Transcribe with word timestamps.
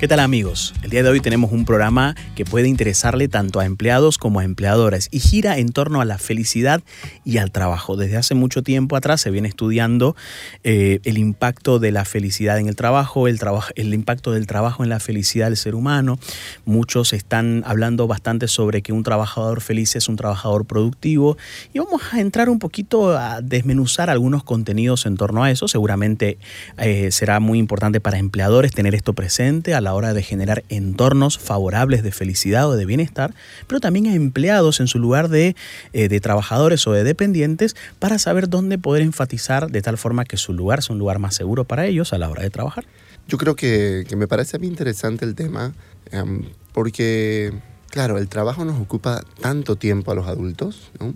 ¿Qué 0.00 0.08
tal 0.08 0.20
amigos? 0.20 0.72
El 0.82 0.88
día 0.88 1.02
de 1.02 1.10
hoy 1.10 1.20
tenemos 1.20 1.52
un 1.52 1.66
programa 1.66 2.16
que 2.34 2.46
puede 2.46 2.68
interesarle 2.68 3.28
tanto 3.28 3.60
a 3.60 3.66
empleados 3.66 4.16
como 4.16 4.40
a 4.40 4.44
empleadoras 4.44 5.08
y 5.10 5.20
gira 5.20 5.58
en 5.58 5.68
torno 5.68 6.00
a 6.00 6.06
la 6.06 6.16
felicidad 6.16 6.80
y 7.22 7.36
al 7.36 7.50
trabajo. 7.50 7.98
Desde 7.98 8.16
hace 8.16 8.34
mucho 8.34 8.62
tiempo 8.62 8.96
atrás 8.96 9.20
se 9.20 9.30
viene 9.30 9.48
estudiando 9.48 10.16
eh, 10.64 11.00
el 11.04 11.18
impacto 11.18 11.78
de 11.78 11.92
la 11.92 12.06
felicidad 12.06 12.58
en 12.58 12.66
el 12.66 12.76
trabajo, 12.76 13.28
el, 13.28 13.38
trabajo, 13.38 13.72
el 13.74 13.92
impacto 13.92 14.32
del 14.32 14.46
trabajo 14.46 14.82
en 14.82 14.88
la 14.88 15.00
felicidad 15.00 15.48
del 15.48 15.58
ser 15.58 15.74
humano. 15.74 16.18
Muchos 16.64 17.12
están 17.12 17.62
hablando 17.66 18.06
bastante 18.06 18.48
sobre 18.48 18.80
que 18.80 18.94
un 18.94 19.02
trabajador 19.02 19.60
feliz 19.60 19.96
es 19.96 20.08
un 20.08 20.16
trabajador 20.16 20.64
productivo 20.64 21.36
y 21.74 21.78
vamos 21.78 22.00
a 22.12 22.20
entrar 22.20 22.48
un 22.48 22.58
poquito 22.58 23.18
a 23.18 23.42
desmenuzar 23.42 24.08
algunos 24.08 24.44
contenidos 24.44 25.04
en 25.04 25.18
torno 25.18 25.44
a 25.44 25.50
eso. 25.50 25.68
Seguramente 25.68 26.38
eh, 26.78 27.10
será 27.10 27.38
muy 27.38 27.58
importante 27.58 28.00
para 28.00 28.16
empleadores 28.16 28.72
tener 28.72 28.94
esto 28.94 29.12
presente 29.12 29.74
a 29.74 29.82
la 29.82 29.89
hora 29.94 30.14
de 30.14 30.22
generar 30.22 30.64
entornos 30.68 31.38
favorables 31.38 32.02
de 32.02 32.12
felicidad 32.12 32.68
o 32.68 32.76
de 32.76 32.86
bienestar, 32.86 33.34
pero 33.66 33.80
también 33.80 34.06
a 34.06 34.14
empleados 34.14 34.80
en 34.80 34.86
su 34.86 34.98
lugar 34.98 35.28
de, 35.28 35.56
eh, 35.92 36.08
de 36.08 36.20
trabajadores 36.20 36.86
o 36.86 36.92
de 36.92 37.04
dependientes 37.04 37.76
para 37.98 38.18
saber 38.18 38.48
dónde 38.48 38.78
poder 38.78 39.02
enfatizar 39.02 39.70
de 39.70 39.82
tal 39.82 39.98
forma 39.98 40.24
que 40.24 40.36
su 40.36 40.52
lugar 40.52 40.82
sea 40.82 40.94
un 40.94 40.98
lugar 40.98 41.18
más 41.18 41.34
seguro 41.34 41.64
para 41.64 41.86
ellos 41.86 42.12
a 42.12 42.18
la 42.18 42.28
hora 42.28 42.42
de 42.42 42.50
trabajar. 42.50 42.84
Yo 43.28 43.38
creo 43.38 43.54
que, 43.54 44.06
me 44.16 44.26
parece 44.26 44.56
a 44.56 44.60
mí 44.60 44.66
interesante 44.66 45.24
el 45.24 45.34
tema 45.34 45.72
em, 46.10 46.44
porque, 46.72 47.52
claro, 47.90 48.18
el 48.18 48.28
trabajo 48.28 48.64
nos 48.64 48.80
ocupa 48.80 49.22
tanto 49.40 49.76
tiempo 49.76 50.10
a 50.10 50.14
los 50.14 50.26
adultos, 50.26 50.90
¿no? 50.98 51.14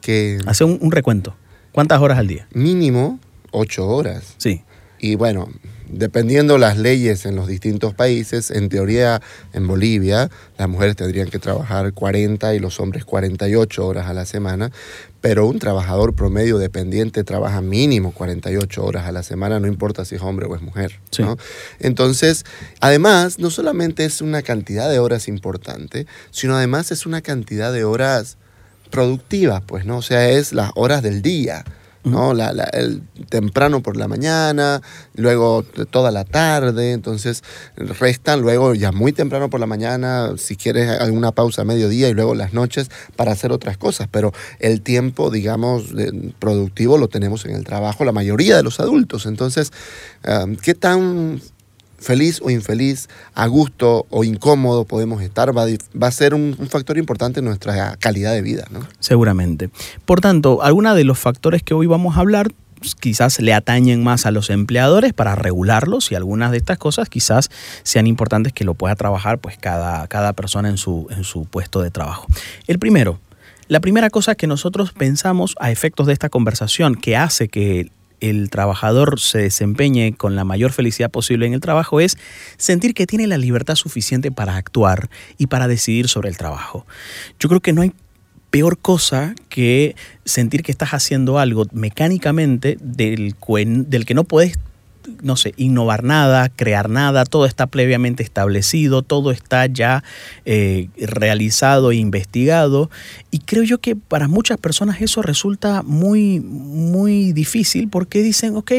Que... 0.00 0.38
Hace 0.46 0.64
un, 0.64 0.78
un 0.80 0.92
recuento. 0.92 1.34
¿Cuántas 1.72 2.00
horas 2.00 2.18
al 2.18 2.26
día? 2.26 2.48
Mínimo 2.52 3.20
ocho 3.50 3.86
horas. 3.86 4.34
Sí. 4.38 4.62
Y 4.98 5.14
bueno, 5.14 5.48
dependiendo 5.92 6.58
las 6.58 6.78
leyes 6.78 7.26
en 7.26 7.36
los 7.36 7.46
distintos 7.46 7.94
países, 7.94 8.50
en 8.50 8.68
teoría 8.68 9.20
en 9.52 9.66
Bolivia 9.66 10.30
las 10.58 10.68
mujeres 10.68 10.96
tendrían 10.96 11.28
que 11.28 11.38
trabajar 11.38 11.92
40 11.92 12.54
y 12.54 12.58
los 12.58 12.80
hombres 12.80 13.04
48 13.04 13.86
horas 13.86 14.06
a 14.08 14.14
la 14.14 14.26
semana, 14.26 14.70
pero 15.20 15.46
un 15.46 15.58
trabajador 15.58 16.14
promedio 16.14 16.58
dependiente 16.58 17.24
trabaja 17.24 17.60
mínimo 17.60 18.12
48 18.12 18.84
horas 18.84 19.06
a 19.06 19.12
la 19.12 19.22
semana, 19.22 19.60
no 19.60 19.66
importa 19.66 20.04
si 20.04 20.14
es 20.16 20.22
hombre 20.22 20.46
o 20.46 20.54
es 20.54 20.62
mujer. 20.62 20.98
Entonces, 21.78 22.44
además, 22.80 23.38
no 23.38 23.50
solamente 23.50 24.04
es 24.04 24.22
una 24.22 24.42
cantidad 24.42 24.90
de 24.90 24.98
horas 24.98 25.28
importante, 25.28 26.06
sino 26.30 26.56
además 26.56 26.90
es 26.90 27.06
una 27.06 27.20
cantidad 27.20 27.72
de 27.72 27.84
horas 27.84 28.38
productivas, 28.90 29.62
pues, 29.66 29.84
¿no? 29.84 29.98
O 29.98 30.02
sea, 30.02 30.28
es 30.30 30.52
las 30.52 30.70
horas 30.74 31.02
del 31.02 31.22
día. 31.22 31.64
¿No? 32.04 32.34
La, 32.34 32.50
el 32.72 33.02
temprano 33.28 33.82
por 33.82 33.96
la 33.96 34.08
mañana, 34.08 34.82
luego 35.14 35.64
toda 35.90 36.10
la 36.10 36.24
tarde, 36.24 36.92
entonces 36.92 37.42
restan 37.76 38.40
luego 38.40 38.74
ya 38.74 38.92
muy 38.92 39.12
temprano 39.12 39.50
por 39.50 39.60
la 39.60 39.66
mañana, 39.66 40.32
si 40.36 40.56
quieres 40.56 40.88
alguna 41.00 41.32
pausa 41.32 41.62
a 41.62 41.64
mediodía 41.64 42.08
y 42.08 42.14
luego 42.14 42.34
las 42.34 42.52
noches 42.52 42.90
para 43.16 43.32
hacer 43.32 43.52
otras 43.52 43.76
cosas, 43.76 44.08
pero 44.10 44.32
el 44.58 44.82
tiempo, 44.82 45.30
digamos, 45.30 45.84
productivo 46.38 46.98
lo 46.98 47.08
tenemos 47.08 47.44
en 47.44 47.54
el 47.54 47.64
trabajo, 47.64 48.04
la 48.04 48.12
mayoría 48.12 48.56
de 48.56 48.62
los 48.62 48.80
adultos, 48.80 49.26
entonces, 49.26 49.72
ah, 50.24 50.46
¿qué 50.62 50.74
tan 50.74 51.40
feliz 52.00 52.40
o 52.42 52.50
infeliz, 52.50 53.08
a 53.34 53.46
gusto 53.46 54.06
o 54.10 54.24
incómodo 54.24 54.84
podemos 54.84 55.22
estar, 55.22 55.56
va, 55.56 55.66
a 56.06 56.10
ser 56.10 56.34
un, 56.34 56.56
factor 56.68 56.98
importante 56.98 57.40
en 57.40 57.46
nuestra 57.46 57.96
calidad 57.96 58.32
de 58.32 58.42
vida. 58.42 58.66
¿no? 58.70 58.80
Seguramente. 58.98 59.70
Por 60.04 60.20
tanto, 60.20 60.62
algunos 60.62 60.96
de 60.96 61.04
los 61.04 61.18
factores 61.18 61.62
que 61.62 61.74
hoy 61.74 61.86
vamos 61.86 62.16
a 62.16 62.20
hablar 62.20 62.52
quizás 62.98 63.40
le 63.40 63.52
atañen 63.52 64.02
más 64.02 64.24
a 64.24 64.30
los 64.30 64.48
empleadores 64.48 65.12
para 65.12 65.34
regularlos 65.34 66.10
y 66.10 66.14
algunas 66.14 66.50
de 66.50 66.56
estas 66.56 66.78
cosas 66.78 67.10
quizás 67.10 67.50
sean 67.82 68.06
importantes 68.06 68.54
que 68.54 68.64
lo 68.64 68.72
pueda 68.72 68.94
trabajar 68.96 69.38
pues 69.38 69.58
cada, 69.58 70.06
cada 70.08 70.32
persona 70.32 70.70
en 70.70 70.78
su, 70.78 71.06
en 71.10 71.24
su 71.24 71.44
puesto 71.44 71.82
de 71.82 71.90
trabajo. 71.90 72.26
El 72.66 72.78
primero, 72.78 73.20
la 73.68 73.80
primera 73.80 74.08
cosa 74.08 74.34
que 74.34 74.46
nosotros 74.46 74.92
pensamos 74.92 75.54
a 75.60 75.70
efectos 75.70 76.06
de 76.06 76.14
esta 76.14 76.30
conversación 76.30 76.94
que 76.94 77.16
hace 77.16 77.48
que 77.48 77.90
el 78.20 78.50
trabajador 78.50 79.20
se 79.20 79.38
desempeñe 79.38 80.14
con 80.14 80.36
la 80.36 80.44
mayor 80.44 80.72
felicidad 80.72 81.10
posible 81.10 81.46
en 81.46 81.54
el 81.54 81.60
trabajo 81.60 82.00
es 82.00 82.16
sentir 82.56 82.94
que 82.94 83.06
tiene 83.06 83.26
la 83.26 83.38
libertad 83.38 83.74
suficiente 83.74 84.30
para 84.30 84.56
actuar 84.56 85.10
y 85.38 85.46
para 85.46 85.68
decidir 85.68 86.08
sobre 86.08 86.28
el 86.28 86.36
trabajo. 86.36 86.86
Yo 87.38 87.48
creo 87.48 87.60
que 87.60 87.72
no 87.72 87.82
hay 87.82 87.92
peor 88.50 88.78
cosa 88.78 89.34
que 89.48 89.94
sentir 90.24 90.62
que 90.62 90.72
estás 90.72 90.90
haciendo 90.90 91.38
algo 91.38 91.66
mecánicamente 91.72 92.76
del, 92.80 93.34
del 93.86 94.04
que 94.06 94.14
no 94.14 94.24
puedes 94.24 94.58
no 95.22 95.36
sé, 95.36 95.54
innovar 95.56 96.04
nada, 96.04 96.48
crear 96.48 96.88
nada, 96.88 97.24
todo 97.24 97.46
está 97.46 97.66
previamente 97.66 98.22
establecido, 98.22 99.02
todo 99.02 99.30
está 99.30 99.66
ya 99.66 100.02
eh, 100.44 100.88
realizado 100.98 101.90
e 101.92 101.96
investigado. 101.96 102.90
Y 103.30 103.40
creo 103.40 103.62
yo 103.62 103.78
que 103.78 103.96
para 103.96 104.28
muchas 104.28 104.58
personas 104.58 105.00
eso 105.00 105.22
resulta 105.22 105.82
muy, 105.82 106.40
muy 106.40 107.32
difícil 107.32 107.88
porque 107.88 108.22
dicen, 108.22 108.56
ok, 108.56 108.72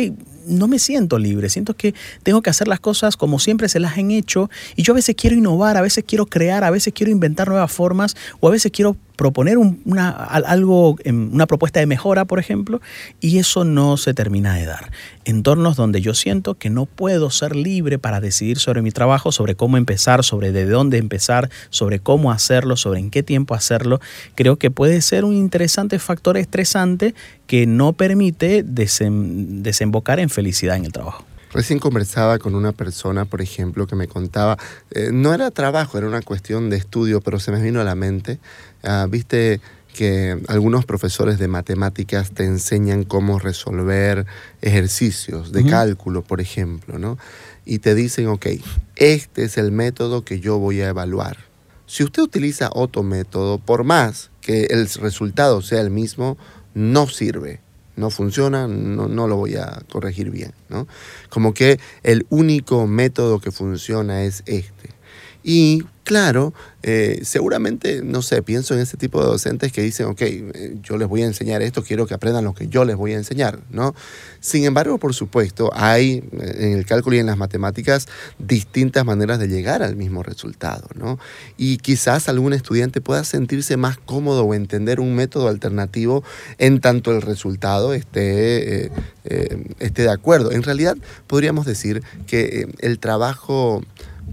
no 0.47 0.67
me 0.67 0.79
siento 0.79 1.17
libre, 1.17 1.49
siento 1.49 1.75
que 1.75 1.93
tengo 2.23 2.41
que 2.41 2.49
hacer 2.49 2.67
las 2.67 2.79
cosas 2.79 3.17
como 3.17 3.39
siempre 3.39 3.69
se 3.69 3.79
las 3.79 3.97
han 3.97 4.11
hecho 4.11 4.49
y 4.75 4.83
yo 4.83 4.93
a 4.93 4.95
veces 4.95 5.15
quiero 5.15 5.35
innovar, 5.35 5.77
a 5.77 5.81
veces 5.81 6.03
quiero 6.07 6.25
crear, 6.25 6.63
a 6.63 6.71
veces 6.71 6.93
quiero 6.93 7.11
inventar 7.11 7.49
nuevas 7.49 7.71
formas 7.71 8.15
o 8.39 8.47
a 8.47 8.51
veces 8.51 8.71
quiero 8.71 8.95
proponer 9.21 9.59
una, 9.59 10.09
algo, 10.09 10.95
una 11.05 11.45
propuesta 11.45 11.79
de 11.79 11.85
mejora, 11.85 12.25
por 12.25 12.39
ejemplo, 12.39 12.81
y 13.19 13.37
eso 13.37 13.63
no 13.65 13.95
se 13.97 14.15
termina 14.15 14.55
de 14.55 14.65
dar. 14.65 14.91
Entornos 15.25 15.75
donde 15.75 16.01
yo 16.01 16.15
siento 16.15 16.55
que 16.55 16.71
no 16.71 16.87
puedo 16.87 17.29
ser 17.29 17.55
libre 17.55 17.99
para 17.99 18.19
decidir 18.19 18.57
sobre 18.57 18.81
mi 18.81 18.89
trabajo, 18.89 19.31
sobre 19.31 19.53
cómo 19.53 19.77
empezar, 19.77 20.23
sobre 20.23 20.51
de 20.51 20.65
dónde 20.65 20.97
empezar, 20.97 21.51
sobre 21.69 21.99
cómo 21.99 22.31
hacerlo, 22.31 22.77
sobre 22.77 22.99
en 22.99 23.11
qué 23.11 23.21
tiempo 23.21 23.53
hacerlo, 23.53 24.01
creo 24.33 24.55
que 24.55 24.71
puede 24.71 25.03
ser 25.03 25.23
un 25.23 25.35
interesante 25.35 25.99
factor 25.99 26.35
estresante 26.35 27.13
que 27.51 27.67
no 27.67 27.91
permite 27.91 28.63
desembocar 28.63 30.21
en 30.21 30.29
felicidad 30.29 30.77
en 30.77 30.85
el 30.85 30.93
trabajo. 30.93 31.25
Recién 31.51 31.79
conversaba 31.79 32.39
con 32.39 32.55
una 32.55 32.71
persona, 32.71 33.25
por 33.25 33.41
ejemplo, 33.41 33.87
que 33.87 33.97
me 33.97 34.07
contaba, 34.07 34.57
eh, 34.91 35.09
no 35.11 35.33
era 35.33 35.51
trabajo, 35.51 35.97
era 35.97 36.07
una 36.07 36.21
cuestión 36.21 36.69
de 36.69 36.77
estudio, 36.77 37.19
pero 37.19 37.41
se 37.41 37.51
me 37.51 37.61
vino 37.61 37.81
a 37.81 37.83
la 37.83 37.93
mente. 37.93 38.39
Ah, 38.83 39.05
viste 39.09 39.59
que 39.93 40.41
algunos 40.47 40.85
profesores 40.85 41.39
de 41.39 41.49
matemáticas 41.49 42.31
te 42.31 42.45
enseñan 42.45 43.03
cómo 43.03 43.37
resolver 43.37 44.25
ejercicios 44.61 45.51
de 45.51 45.65
cálculo, 45.65 46.21
por 46.21 46.39
ejemplo, 46.39 46.99
¿no? 46.99 47.17
Y 47.65 47.79
te 47.79 47.95
dicen, 47.95 48.27
ok, 48.27 48.45
este 48.95 49.43
es 49.43 49.57
el 49.57 49.73
método 49.73 50.23
que 50.23 50.39
yo 50.39 50.57
voy 50.57 50.79
a 50.79 50.87
evaluar. 50.87 51.35
Si 51.85 52.05
usted 52.05 52.21
utiliza 52.21 52.69
otro 52.73 53.03
método, 53.03 53.57
por 53.57 53.83
más 53.83 54.31
que 54.39 54.67
el 54.69 54.87
resultado 54.87 55.61
sea 55.61 55.81
el 55.81 55.89
mismo, 55.89 56.37
no 56.73 57.07
sirve 57.07 57.59
no 57.95 58.09
funciona, 58.09 58.67
no, 58.67 59.07
no, 59.07 59.27
lo 59.27 59.37
voy 59.37 59.55
a 59.55 59.81
corregir 59.91 60.31
bien. 60.31 60.53
¿no? 60.69 60.87
Como 61.29 61.53
que 61.53 61.79
el 62.03 62.25
único 62.29 62.87
método 62.87 63.39
que 63.39 63.51
funciona 63.51 64.23
es 64.23 64.43
este. 64.45 64.89
Y 65.43 65.83
claro, 66.03 66.53
eh, 66.83 67.21
seguramente, 67.23 68.01
no 68.03 68.21
sé, 68.21 68.41
pienso 68.41 68.73
en 68.73 68.81
ese 68.81 68.97
tipo 68.97 69.21
de 69.21 69.27
docentes 69.27 69.71
que 69.71 69.81
dicen, 69.81 70.07
ok, 70.07 70.21
eh, 70.21 70.75
yo 70.81 70.97
les 70.97 71.07
voy 71.07 71.21
a 71.21 71.25
enseñar 71.25 71.61
esto, 71.61 71.83
quiero 71.83 72.05
que 72.05 72.13
aprendan 72.13 72.43
lo 72.43 72.53
que 72.53 72.67
yo 72.67 72.85
les 72.85 72.95
voy 72.95 73.13
a 73.13 73.17
enseñar, 73.17 73.59
¿no? 73.69 73.95
Sin 74.39 74.65
embargo, 74.65 74.97
por 74.97 75.13
supuesto, 75.13 75.69
hay 75.73 76.23
eh, 76.33 76.55
en 76.59 76.73
el 76.73 76.85
cálculo 76.85 77.15
y 77.15 77.19
en 77.19 77.27
las 77.27 77.37
matemáticas 77.37 78.07
distintas 78.39 79.05
maneras 79.05 79.39
de 79.39 79.47
llegar 79.47 79.83
al 79.83 79.95
mismo 79.95 80.23
resultado, 80.23 80.87
¿no? 80.95 81.19
Y 81.55 81.77
quizás 81.77 82.27
algún 82.27 82.53
estudiante 82.53 82.99
pueda 82.99 83.23
sentirse 83.23 83.77
más 83.77 83.97
cómodo 83.97 84.43
o 84.43 84.53
entender 84.53 84.99
un 84.99 85.15
método 85.15 85.47
alternativo 85.47 86.23
en 86.57 86.81
tanto 86.81 87.11
el 87.11 87.21
resultado 87.21 87.93
esté, 87.93 88.91
esté 89.79 90.01
de 90.01 90.09
acuerdo. 90.09 90.51
En 90.51 90.63
realidad, 90.63 90.97
podríamos 91.27 91.65
decir 91.65 92.03
que 92.27 92.67
el 92.79 92.99
trabajo 92.99 93.81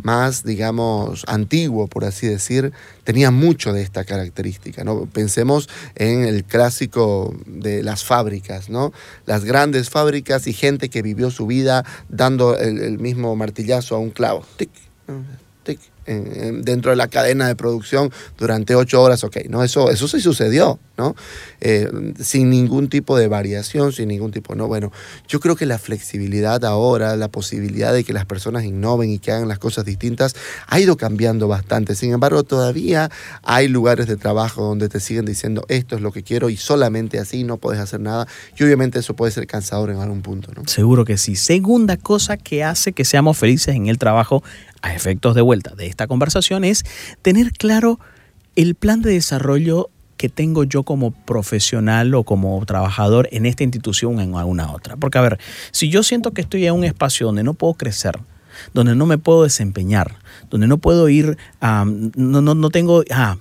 más, 0.02 0.44
digamos, 0.44 1.24
antiguo, 1.26 1.86
por 1.86 2.04
así 2.04 2.26
decir, 2.26 2.72
tenía 3.04 3.30
mucho 3.30 3.72
de 3.72 3.82
esta 3.82 4.04
característica. 4.04 4.84
¿no? 4.84 5.06
Pensemos 5.06 5.68
en 5.94 6.24
el 6.24 6.44
clásico 6.44 7.34
de 7.46 7.82
las 7.82 8.04
fábricas, 8.04 8.68
¿no? 8.68 8.92
las 9.26 9.44
grandes 9.44 9.90
fábricas 9.90 10.46
y 10.46 10.52
gente 10.52 10.88
que 10.88 11.02
vivió 11.02 11.30
su 11.30 11.46
vida 11.46 11.84
dando 12.08 12.56
el, 12.56 12.98
mismo 12.98 13.34
martillazo 13.36 13.96
a 13.96 13.98
un 13.98 14.10
clavo. 14.10 14.44
Tic, 14.56 14.70
dentro 16.08 16.90
de 16.90 16.96
la 16.96 17.08
cadena 17.08 17.48
de 17.48 17.54
producción 17.54 18.10
durante 18.38 18.74
ocho 18.74 19.02
horas, 19.02 19.24
ok, 19.24 19.38
¿no? 19.48 19.62
Eso, 19.62 19.90
eso 19.90 20.08
sí 20.08 20.20
sucedió, 20.20 20.78
¿no? 20.96 21.14
Eh, 21.60 22.14
sin 22.20 22.48
ningún 22.48 22.88
tipo 22.88 23.18
de 23.18 23.28
variación, 23.28 23.92
sin 23.92 24.08
ningún 24.08 24.30
tipo, 24.30 24.54
¿no? 24.54 24.68
Bueno, 24.68 24.90
yo 25.28 25.38
creo 25.40 25.54
que 25.54 25.66
la 25.66 25.78
flexibilidad 25.78 26.64
ahora, 26.64 27.14
la 27.16 27.28
posibilidad 27.28 27.92
de 27.92 28.04
que 28.04 28.12
las 28.12 28.24
personas 28.24 28.64
innoven 28.64 29.10
y 29.10 29.18
que 29.18 29.32
hagan 29.32 29.48
las 29.48 29.58
cosas 29.58 29.84
distintas, 29.84 30.34
ha 30.66 30.80
ido 30.80 30.96
cambiando 30.96 31.46
bastante. 31.46 31.94
Sin 31.94 32.12
embargo, 32.12 32.42
todavía 32.42 33.10
hay 33.42 33.68
lugares 33.68 34.06
de 34.06 34.16
trabajo 34.16 34.62
donde 34.62 34.88
te 34.88 35.00
siguen 35.00 35.26
diciendo 35.26 35.64
esto 35.68 35.96
es 35.96 36.00
lo 36.00 36.12
que 36.12 36.22
quiero 36.22 36.48
y 36.48 36.56
solamente 36.56 37.18
así 37.18 37.44
no 37.44 37.58
puedes 37.58 37.80
hacer 37.80 38.00
nada. 38.00 38.26
Y 38.56 38.64
obviamente 38.64 38.98
eso 38.98 39.14
puede 39.14 39.32
ser 39.32 39.46
cansador 39.46 39.90
en 39.90 39.98
algún 39.98 40.22
punto, 40.22 40.52
¿no? 40.56 40.62
Seguro 40.66 41.04
que 41.04 41.18
sí. 41.18 41.36
Segunda 41.36 41.96
cosa 41.96 42.38
que 42.38 42.64
hace 42.64 42.92
que 42.92 43.04
seamos 43.04 43.36
felices 43.36 43.74
en 43.74 43.88
el 43.88 43.98
trabajo 43.98 44.42
a 44.82 44.94
efectos 44.94 45.34
de 45.34 45.42
vuelta 45.42 45.74
de 45.74 45.86
esta 45.86 46.06
conversación 46.06 46.64
es 46.64 46.84
tener 47.22 47.52
claro 47.52 47.98
el 48.56 48.74
plan 48.74 49.02
de 49.02 49.12
desarrollo 49.12 49.90
que 50.16 50.28
tengo 50.28 50.64
yo 50.64 50.82
como 50.82 51.12
profesional 51.12 52.14
o 52.14 52.24
como 52.24 52.64
trabajador 52.66 53.28
en 53.30 53.46
esta 53.46 53.62
institución 53.62 54.18
o 54.18 54.20
en 54.20 54.34
alguna 54.34 54.72
otra. 54.72 54.96
Porque 54.96 55.16
a 55.16 55.22
ver, 55.22 55.38
si 55.70 55.88
yo 55.88 56.02
siento 56.02 56.32
que 56.32 56.40
estoy 56.40 56.66
en 56.66 56.74
un 56.74 56.84
espacio 56.84 57.26
donde 57.26 57.44
no 57.44 57.54
puedo 57.54 57.74
crecer, 57.74 58.18
donde 58.74 58.96
no 58.96 59.06
me 59.06 59.16
puedo 59.16 59.44
desempeñar, 59.44 60.16
donde 60.50 60.66
no 60.66 60.78
puedo 60.78 61.08
ir, 61.08 61.36
no, 61.60 62.40
no, 62.40 62.54
no, 62.54 62.70
tengo, 62.70 63.02
ah, 63.10 63.36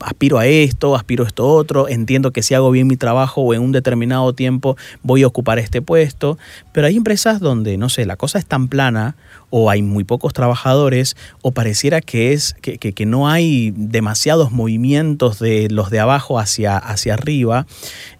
aspiro 0.00 0.38
a 0.38 0.46
esto, 0.46 0.96
aspiro 0.96 1.24
a 1.24 1.28
esto 1.28 1.46
otro, 1.48 1.88
entiendo 1.88 2.32
que 2.32 2.42
si 2.42 2.54
hago 2.54 2.70
bien 2.70 2.86
mi 2.86 2.96
trabajo 2.96 3.42
o 3.42 3.54
en 3.54 3.62
un 3.62 3.72
determinado 3.72 4.32
tiempo 4.32 4.76
voy 5.02 5.22
a 5.22 5.26
ocupar 5.26 5.58
este 5.58 5.82
puesto, 5.82 6.38
pero 6.72 6.86
hay 6.86 6.96
empresas 6.96 7.40
donde, 7.40 7.76
no 7.76 7.88
sé, 7.88 8.06
la 8.06 8.16
cosa 8.16 8.38
es 8.38 8.46
tan 8.46 8.68
plana 8.68 9.16
o 9.50 9.68
hay 9.70 9.82
muy 9.82 10.04
pocos 10.04 10.32
trabajadores 10.32 11.16
o 11.42 11.52
pareciera 11.52 12.00
que, 12.00 12.32
es, 12.32 12.54
que, 12.62 12.78
que, 12.78 13.06
no 13.06 13.28
hay 13.28 13.72
demasiados 13.76 14.52
movimientos 14.52 15.38
de 15.38 15.68
los 15.70 15.90
de 15.90 16.00
abajo 16.00 16.38
hacia, 16.38 16.76
hacia 16.76 17.14
arriba, 17.14 17.66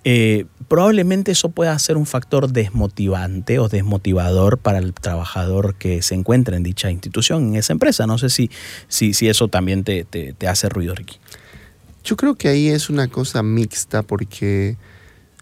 eh, 0.05 0.47
probablemente 0.69 1.33
eso 1.33 1.51
pueda 1.51 1.79
ser 1.79 1.97
un 1.97 2.07
factor 2.07 2.49
desmotivante 2.49 3.59
o 3.59 3.69
desmotivador 3.69 4.59
para 4.59 4.79
el 4.79 4.95
trabajador 4.95 5.75
que 5.75 6.01
se 6.03 6.15
encuentra 6.15 6.57
en 6.57 6.63
dicha 6.63 6.91
institución, 6.91 7.49
en 7.49 7.57
esa 7.57 7.73
empresa. 7.73 8.07
No 8.11 8.19
sé 8.19 8.29
si, 8.29 8.51
si, 8.89 9.15
si 9.15 9.29
eso 9.29 9.49
también 9.49 9.85
te, 9.85 10.05
te, 10.05 10.33
te 10.33 10.49
hace 10.49 10.69
ruido, 10.69 10.95
Ricky. 10.95 11.19
Yo 12.05 12.17
creo 12.17 12.35
que 12.35 12.49
ahí 12.49 12.69
es 12.69 12.91
una 12.91 13.09
cosa 13.09 13.43
mixta 13.43 14.03
porque 14.03 14.77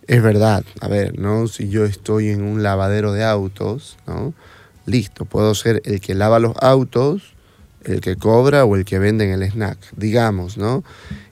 es 0.07 0.23
verdad, 0.23 0.65
a 0.81 0.89
ver, 0.89 1.19
¿no? 1.19 1.49
Si 1.49 1.69
yo 1.69 1.85
estoy 1.85 2.29
en 2.29 2.43
un 2.43 2.63
lavadero 2.63 3.13
de 3.13 3.25
autos, 3.25 3.97
¿no? 4.07 4.35
listo, 4.89 5.25
puedo 5.25 5.55
ser 5.55 5.83
el 5.85 6.01
que 6.01 6.15
lava 6.15 6.39
los 6.39 6.55
autos, 6.61 7.35
el 7.85 8.01
que 8.01 8.17
cobra 8.17 8.65
o 8.65 8.75
el 8.75 8.85
que 8.85 8.99
vende 8.99 9.25
en 9.25 9.43
el 9.43 9.51
snack, 9.51 9.79
digamos, 9.97 10.57
¿no? 10.57 10.83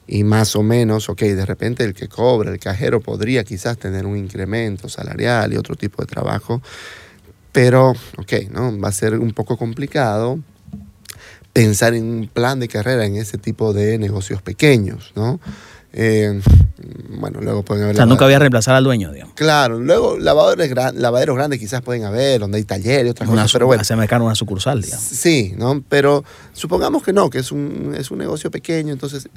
Y 0.06 0.22
más 0.22 0.54
o 0.54 0.62
menos, 0.62 1.08
ok, 1.08 1.22
de 1.22 1.46
repente 1.46 1.82
el 1.82 1.94
que 1.94 2.06
cobra, 2.06 2.52
el 2.52 2.60
cajero 2.60 3.00
podría 3.00 3.42
quizás 3.42 3.78
tener 3.78 4.06
un 4.06 4.16
incremento 4.16 4.88
salarial 4.88 5.52
y 5.52 5.56
otro 5.56 5.74
tipo 5.74 6.02
de 6.02 6.06
trabajo, 6.06 6.62
pero, 7.50 7.90
ok, 8.18 8.32
¿no? 8.50 8.78
Va 8.78 8.88
a 8.88 8.92
ser 8.92 9.18
un 9.18 9.32
poco 9.32 9.56
complicado 9.56 10.38
pensar 11.56 11.94
en 11.94 12.04
un 12.04 12.28
plan 12.28 12.60
de 12.60 12.68
carrera 12.68 13.06
en 13.06 13.16
ese 13.16 13.38
tipo 13.38 13.72
de 13.72 13.96
negocios 13.96 14.42
pequeños, 14.42 15.12
¿no? 15.14 15.40
Eh, 15.94 16.38
bueno, 17.18 17.40
luego 17.40 17.62
pueden 17.62 17.84
haber... 17.84 17.94
O 17.94 17.96
sea, 17.96 18.04
nunca 18.04 18.26
voy 18.26 18.34
a 18.34 18.38
reemplazar 18.38 18.74
al 18.74 18.84
dueño, 18.84 19.10
digamos. 19.10 19.32
Claro, 19.32 19.80
luego 19.80 20.18
lavadores 20.18 20.70
lavaderos 20.94 21.34
grandes 21.34 21.58
quizás 21.58 21.80
pueden 21.80 22.04
haber, 22.04 22.40
donde 22.40 22.58
hay 22.58 22.64
taller 22.64 23.06
y 23.06 23.08
otras 23.08 23.26
cosas, 23.26 23.50
pero 23.50 23.64
bueno. 23.64 23.82
Se 23.84 23.94
una 23.94 24.34
sucursal, 24.34 24.82
digamos. 24.82 25.02
Sí, 25.02 25.54
¿no? 25.56 25.82
Pero 25.88 26.24
supongamos 26.52 27.02
que 27.02 27.14
no, 27.14 27.30
que 27.30 27.38
es 27.38 27.50
un, 27.50 27.94
es 27.98 28.10
un 28.10 28.18
negocio 28.18 28.50
pequeño, 28.50 28.92
entonces... 28.92 29.30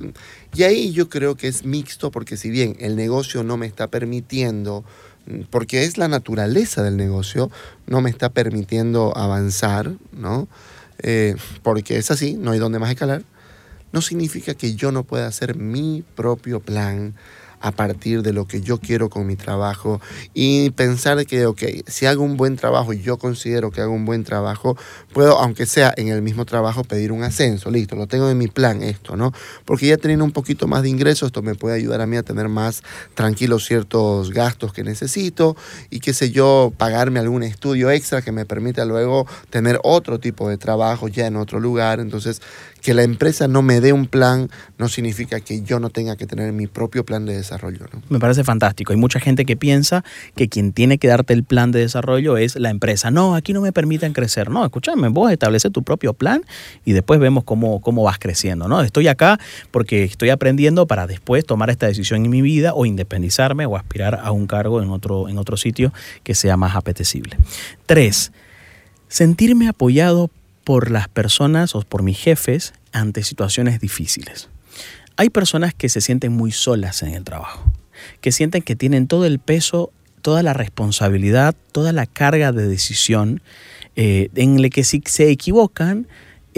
Y 0.54 0.64
ahí 0.64 0.92
yo 0.92 1.08
creo 1.08 1.36
que 1.36 1.48
es 1.48 1.64
mixto, 1.64 2.12
porque 2.12 2.36
si 2.36 2.50
bien 2.50 2.76
el 2.82 2.98
negocio 2.98 3.44
no 3.44 3.56
me 3.56 3.66
está 3.66 3.88
permitiendo 3.88 4.84
porque 5.50 5.84
es 5.84 5.98
la 5.98 6.10
naturaleza 6.10 6.84
del 6.84 6.98
negocio, 6.98 7.50
no 7.88 8.02
me 8.02 8.10
está 8.10 8.30
permitiendo 8.30 9.16
avanzar, 9.16 9.94
¿no? 10.12 10.50
Eh, 11.02 11.36
porque 11.64 11.98
es 11.98 12.12
así, 12.12 12.36
no 12.36 12.52
hay 12.52 12.60
donde 12.60 12.80
más 12.80 12.90
escalar 12.90 13.24
no 13.92 14.02
significa 14.02 14.54
que 14.54 14.76
yo 14.76 14.92
no 14.92 15.04
pueda 15.04 15.28
hacer 15.28 15.56
mi 15.56 16.04
propio 16.16 16.60
plan 16.60 17.16
a 17.62 17.72
partir 17.72 18.22
de 18.22 18.34
lo 18.34 18.48
que 18.48 18.62
yo 18.62 18.80
quiero 18.80 19.10
con 19.10 19.28
mi 19.28 19.36
trabajo 19.36 20.02
y 20.34 20.70
pensar 20.72 21.26
que, 21.26 21.46
ok, 21.46 21.64
si 21.88 22.06
hago 22.06 22.24
un 22.24 22.38
buen 22.38 22.56
trabajo 22.56 22.94
y 22.94 23.02
yo 23.02 23.18
considero 23.18 23.72
que 23.72 23.82
hago 23.82 23.94
un 23.94 24.06
buen 24.06 24.24
trabajo, 24.24 24.78
puedo, 25.14 25.40
aunque 25.40 25.66
sea 25.66 25.94
en 25.98 26.08
el 26.08 26.22
mismo 26.22 26.46
trabajo, 26.46 26.84
pedir 26.84 27.12
un 27.12 27.24
ascenso, 27.24 27.72
listo, 27.72 27.96
lo 27.96 28.08
tengo 28.08 28.30
en 28.30 28.38
mi 28.38 28.48
plan 28.48 28.84
esto, 28.84 29.16
¿no? 29.16 29.34
Porque 29.66 29.88
ya 29.88 29.98
teniendo 29.98 30.26
un 30.26 30.32
poquito 30.32 30.68
más 30.68 30.84
de 30.84 30.90
ingresos, 30.90 31.28
esto 31.28 31.42
me 31.42 31.56
puede 31.56 31.76
ayudar 31.76 32.02
a 32.02 32.06
mí 32.06 32.18
a 32.18 32.24
tener 32.24 32.48
más 32.50 32.84
tranquilos 33.14 33.66
ciertos 33.66 34.32
gastos 34.32 34.74
que 34.74 34.84
necesito 34.84 35.56
y 35.90 36.00
qué 36.00 36.14
sé 36.14 36.32
yo, 36.32 36.74
pagarme 36.78 37.20
algún 37.20 37.44
estudio 37.44 37.92
extra 37.92 38.22
que 38.22 38.32
me 38.32 38.46
permita 38.46 38.86
luego 38.86 39.28
tener 39.50 39.80
otro 39.84 40.20
tipo 40.20 40.50
de 40.50 40.58
trabajo 40.58 41.08
ya 41.08 41.28
en 41.28 41.36
otro 41.36 41.60
lugar. 41.60 42.00
Entonces, 42.00 42.42
que 42.82 42.94
la 42.94 43.04
empresa 43.04 43.48
no 43.48 43.62
me 43.62 43.82
dé 43.82 43.94
un 43.94 44.08
plan 44.08 44.50
no 44.78 44.88
significa 44.90 45.40
que 45.40 45.62
yo 45.62 45.80
no 45.80 45.90
tenga 45.90 46.16
que 46.16 46.26
tener 46.26 46.54
mi 46.54 46.68
propio 46.68 47.06
plan 47.06 47.26
de 47.26 47.36
desarrollo. 47.36 47.86
Me 48.10 48.20
parece 48.20 48.44
fantástico. 48.44 48.94
Hay 48.94 49.00
mucha 49.00 49.20
gente 49.20 49.46
que 49.46 49.58
piensa 49.58 50.04
que 50.36 50.50
quien 50.50 50.74
tiene 50.74 50.98
que 50.98 51.08
darte 51.08 51.34
el 51.34 51.44
plan 51.44 51.72
de 51.72 51.80
desarrollo 51.80 52.38
es 52.38 52.56
la 52.56 52.70
empresa. 52.70 53.12
No, 53.12 53.36
aquí 53.36 53.54
no 53.54 53.62
me 53.62 53.72
permiten 53.72 54.14
crecer. 54.14 54.50
No, 54.50 54.64
escúchame, 54.64 55.10
vos 55.10 55.32
establece 55.32 55.70
tu 55.70 55.84
propio 55.84 56.14
plan 56.14 56.44
y 56.86 56.94
después 56.94 57.20
vemos 57.20 57.44
cómo, 57.44 57.82
cómo 57.82 58.04
vas 58.04 58.20
creciendo. 58.20 58.68
¿no? 58.68 58.82
Estoy 58.82 59.08
acá 59.08 59.40
porque 59.72 60.04
estoy 60.04 60.30
aprendiendo 60.30 60.88
para 60.88 61.08
después 61.08 61.46
tomar 61.46 61.70
esta 61.70 61.88
decisión 61.88 62.26
en 62.26 62.32
mi 62.32 62.42
vida 62.42 62.74
o 62.74 62.86
independizarme 62.86 63.66
o 63.66 63.76
aspirar 63.76 64.20
a 64.24 64.32
un 64.32 64.48
cargo 64.48 64.82
en 64.82 64.90
otro, 64.90 65.30
en 65.30 65.38
otro 65.38 65.58
sitio 65.58 65.94
que 66.24 66.36
sea 66.36 66.58
más 66.58 66.76
apetecible. 66.76 67.38
Tres, 67.86 68.32
sentirme 69.08 69.68
apoyado 69.68 70.30
por 70.70 70.92
las 70.92 71.08
personas 71.08 71.74
o 71.74 71.82
por 71.82 72.04
mis 72.04 72.20
jefes 72.20 72.74
ante 72.92 73.24
situaciones 73.24 73.80
difíciles. 73.80 74.50
Hay 75.18 75.32
personas 75.32 75.74
que 75.74 75.90
se 75.90 76.00
sienten 76.00 76.32
muy 76.32 76.52
solas 76.52 77.02
en 77.02 77.16
el 77.16 77.24
trabajo, 77.24 77.74
que 78.22 78.32
sienten 78.32 78.62
que 78.62 78.76
tienen 78.76 79.08
todo 79.08 79.26
el 79.26 79.40
peso, 79.40 79.92
toda 80.22 80.44
la 80.44 80.54
responsabilidad, 80.54 81.56
toda 81.72 81.92
la 81.92 82.06
carga 82.06 82.52
de 82.52 82.68
decisión, 82.68 83.42
eh, 83.96 84.30
en 84.36 84.60
el 84.60 84.70
que 84.70 84.84
si 84.84 85.02
se 85.08 85.32
equivocan, 85.32 86.08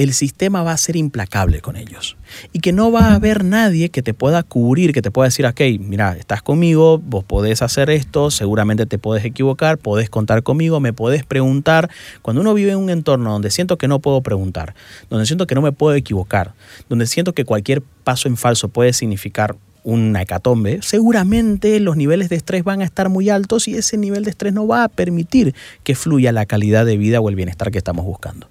el 0.02 0.14
sistema 0.14 0.64
va 0.64 0.72
a 0.72 0.78
ser 0.78 0.96
implacable 0.96 1.62
con 1.62 1.76
ellos 1.76 2.18
y 2.54 2.60
que 2.60 2.72
no 2.72 2.92
va 2.92 3.08
a 3.08 3.16
haber 3.16 3.44
nadie 3.44 3.90
que 3.90 4.02
te 4.02 4.14
pueda 4.14 4.44
cubrir, 4.44 4.94
que 4.94 5.02
te 5.02 5.12
pueda 5.12 5.28
decir, 5.28 5.46
ok, 5.46 5.62
mira, 5.80 6.16
estás 6.18 6.42
conmigo, 6.42 6.98
vos 6.98 7.24
podés 7.24 7.62
hacer 7.62 7.90
esto, 7.90 8.32
seguramente 8.32 8.86
te 8.86 8.98
podés 8.98 9.26
equivocar, 9.26 9.78
podés 9.78 10.10
contar 10.10 10.44
conmigo, 10.44 10.80
me 10.80 10.94
podés 10.94 11.26
preguntar. 11.26 11.90
Cuando 12.22 12.42
uno 12.42 12.54
vive 12.54 12.72
en 12.72 12.78
un 12.78 12.90
entorno 12.90 13.32
donde 13.32 13.52
siento 13.52 13.78
que 13.78 13.88
no 13.88 14.00
puedo 14.00 14.22
preguntar, 14.22 14.76
donde 15.10 15.26
siento 15.26 15.48
que 15.48 15.56
no 15.56 15.62
me 15.62 15.72
puedo 15.72 15.96
equivocar, 15.96 16.54
donde 16.90 17.06
siento 17.06 17.34
que 17.34 17.46
cualquier 17.46 17.82
paso 17.82 18.28
en 18.28 18.38
falso 18.38 18.70
puede 18.70 18.94
significar 18.94 19.56
una 19.84 20.22
hecatombe, 20.22 20.80
seguramente 20.82 21.80
los 21.80 21.98
niveles 21.98 22.30
de 22.30 22.36
estrés 22.36 22.64
van 22.64 22.82
a 22.82 22.86
estar 22.86 23.10
muy 23.10 23.30
altos 23.30 23.68
y 23.68 23.76
ese 23.76 23.98
nivel 23.98 24.24
de 24.24 24.30
estrés 24.30 24.54
no 24.54 24.68
va 24.68 24.84
a 24.84 24.90
permitir 24.90 25.56
que 25.84 25.96
fluya 25.96 26.32
la 26.32 26.46
calidad 26.46 26.86
de 26.86 26.98
vida 26.98 27.20
o 27.20 27.30
el 27.30 27.36
bienestar 27.36 27.72
que 27.72 27.80
estamos 27.80 28.06
buscando. 28.06 28.48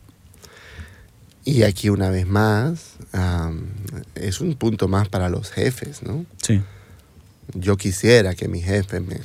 Y 1.45 1.63
aquí 1.63 1.89
una 1.89 2.11
vez 2.11 2.27
más, 2.27 2.97
es 4.15 4.41
un 4.41 4.55
punto 4.55 4.89
más 4.89 5.09
para 5.09 5.29
los 5.29 5.51
jefes, 5.51 6.03
¿no? 6.03 6.27
Sí. 6.43 6.63
Yo 7.55 7.77
quisiera 7.77 8.35
que 8.35 8.47
mi 8.47 8.61
jefe 8.61 9.01
me, 9.01 9.17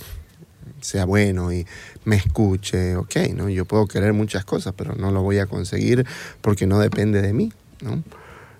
sea 0.81 1.05
bueno 1.05 1.51
y 1.51 1.65
me 2.05 2.15
escuche, 2.15 2.95
ok, 2.95 3.15
¿no? 3.33 3.49
Yo 3.49 3.65
puedo 3.65 3.87
querer 3.87 4.13
muchas 4.13 4.45
cosas, 4.45 4.73
pero 4.77 4.95
no 4.95 5.11
lo 5.11 5.21
voy 5.21 5.39
a 5.39 5.47
conseguir 5.47 6.05
porque 6.41 6.67
no 6.67 6.79
depende 6.79 7.21
de 7.21 7.33
mí, 7.33 7.51
¿no? 7.81 8.03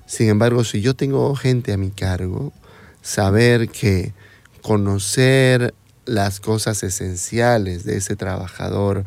Sin 0.05 0.29
embargo, 0.29 0.63
si 0.63 0.81
yo 0.81 0.95
tengo 0.95 1.33
gente 1.35 1.73
a 1.73 1.77
mi 1.77 1.91
cargo, 1.91 2.51
saber 3.01 3.69
que 3.69 4.13
conocer 4.61 5.73
las 6.05 6.39
cosas 6.39 6.83
esenciales 6.83 7.85
de 7.85 7.97
ese 7.97 8.15
trabajador, 8.15 9.05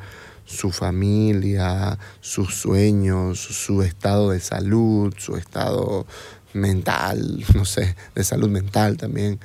su 0.49 0.71
familia, 0.71 1.99
sus 2.21 2.55
sueños, 2.55 3.39
su 3.39 3.83
estado 3.83 4.31
de 4.31 4.41
salud, 4.41 5.15
su 5.19 5.37
estado 5.37 6.07
mental, 6.55 7.45
no 7.55 7.65
sé, 7.65 7.95
de 8.15 8.25
salud 8.25 8.49
mental 8.49 8.97
también. 8.97 9.39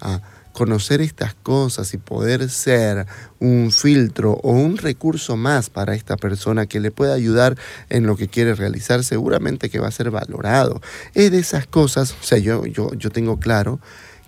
Ah, 0.00 0.20
conocer 0.52 1.00
estas 1.00 1.34
cosas 1.34 1.94
y 1.94 1.98
poder 1.98 2.50
ser 2.50 3.06
un 3.38 3.70
filtro 3.70 4.32
o 4.42 4.50
un 4.50 4.76
recurso 4.76 5.36
más 5.36 5.70
para 5.70 5.94
esta 5.94 6.16
persona 6.16 6.66
que 6.66 6.80
le 6.80 6.90
pueda 6.90 7.14
ayudar 7.14 7.56
en 7.90 8.06
lo 8.06 8.16
que 8.16 8.26
quiere 8.26 8.56
realizar, 8.56 9.04
seguramente 9.04 9.70
que 9.70 9.78
va 9.78 9.86
a 9.86 9.92
ser 9.92 10.10
valorado. 10.10 10.80
Es 11.14 11.30
de 11.30 11.38
esas 11.38 11.68
cosas, 11.68 12.16
o 12.20 12.24
sea, 12.24 12.38
yo, 12.38 12.66
yo, 12.66 12.92
yo 12.94 13.10
tengo 13.10 13.38
claro 13.38 13.78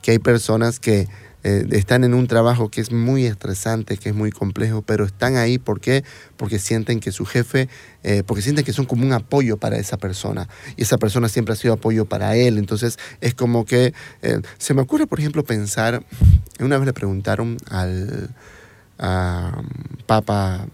que 0.03 0.13
hay 0.13 0.21
personas 0.21 0.79
que 0.79 1.09
eh, 1.43 1.67
están 1.71 2.05
en 2.05 2.13
un 2.13 2.27
trabajo 2.27 2.69
que 2.71 2.81
es 2.81 2.93
muy 2.93 3.25
estresante, 3.25 3.97
que 3.97 4.11
es 4.11 4.15
muy 4.15 4.31
complejo, 4.31 4.83
pero 4.83 5.05
están 5.05 5.37
ahí 5.37 5.59
porque 5.59 6.03
sienten 6.59 7.01
que 7.01 7.13
su 7.13 7.25
jefe, 7.25 7.69
eh, 8.03 8.23
porque 8.27 8.43
sienten 8.43 8.65
que 8.65 8.73
son 8.73 8.85
como 8.85 9.07
un 9.07 9.13
apoyo 9.13 9.57
para 9.57 9.79
esa 9.79 9.97
persona 9.97 10.49
y 10.77 10.83
esa 10.83 10.99
persona 10.99 11.29
siempre 11.29 11.55
ha 11.55 11.57
sido 11.57 11.75
apoyo 11.75 12.05
para 12.05 12.37
él. 12.37 12.59
Entonces 12.59 12.99
es 13.21 13.35
como 13.35 13.65
que 13.65 13.95
eh, 14.23 14.41
se 14.59 14.75
me 14.75 14.83
ocurre, 14.83 15.07
por 15.07 15.19
ejemplo, 15.19 15.43
pensar, 15.43 16.05
una 16.59 16.77
vez 16.77 16.87
le 16.87 16.93
preguntaron 16.93 17.57
al 17.71 18.31
Papa 20.07 20.67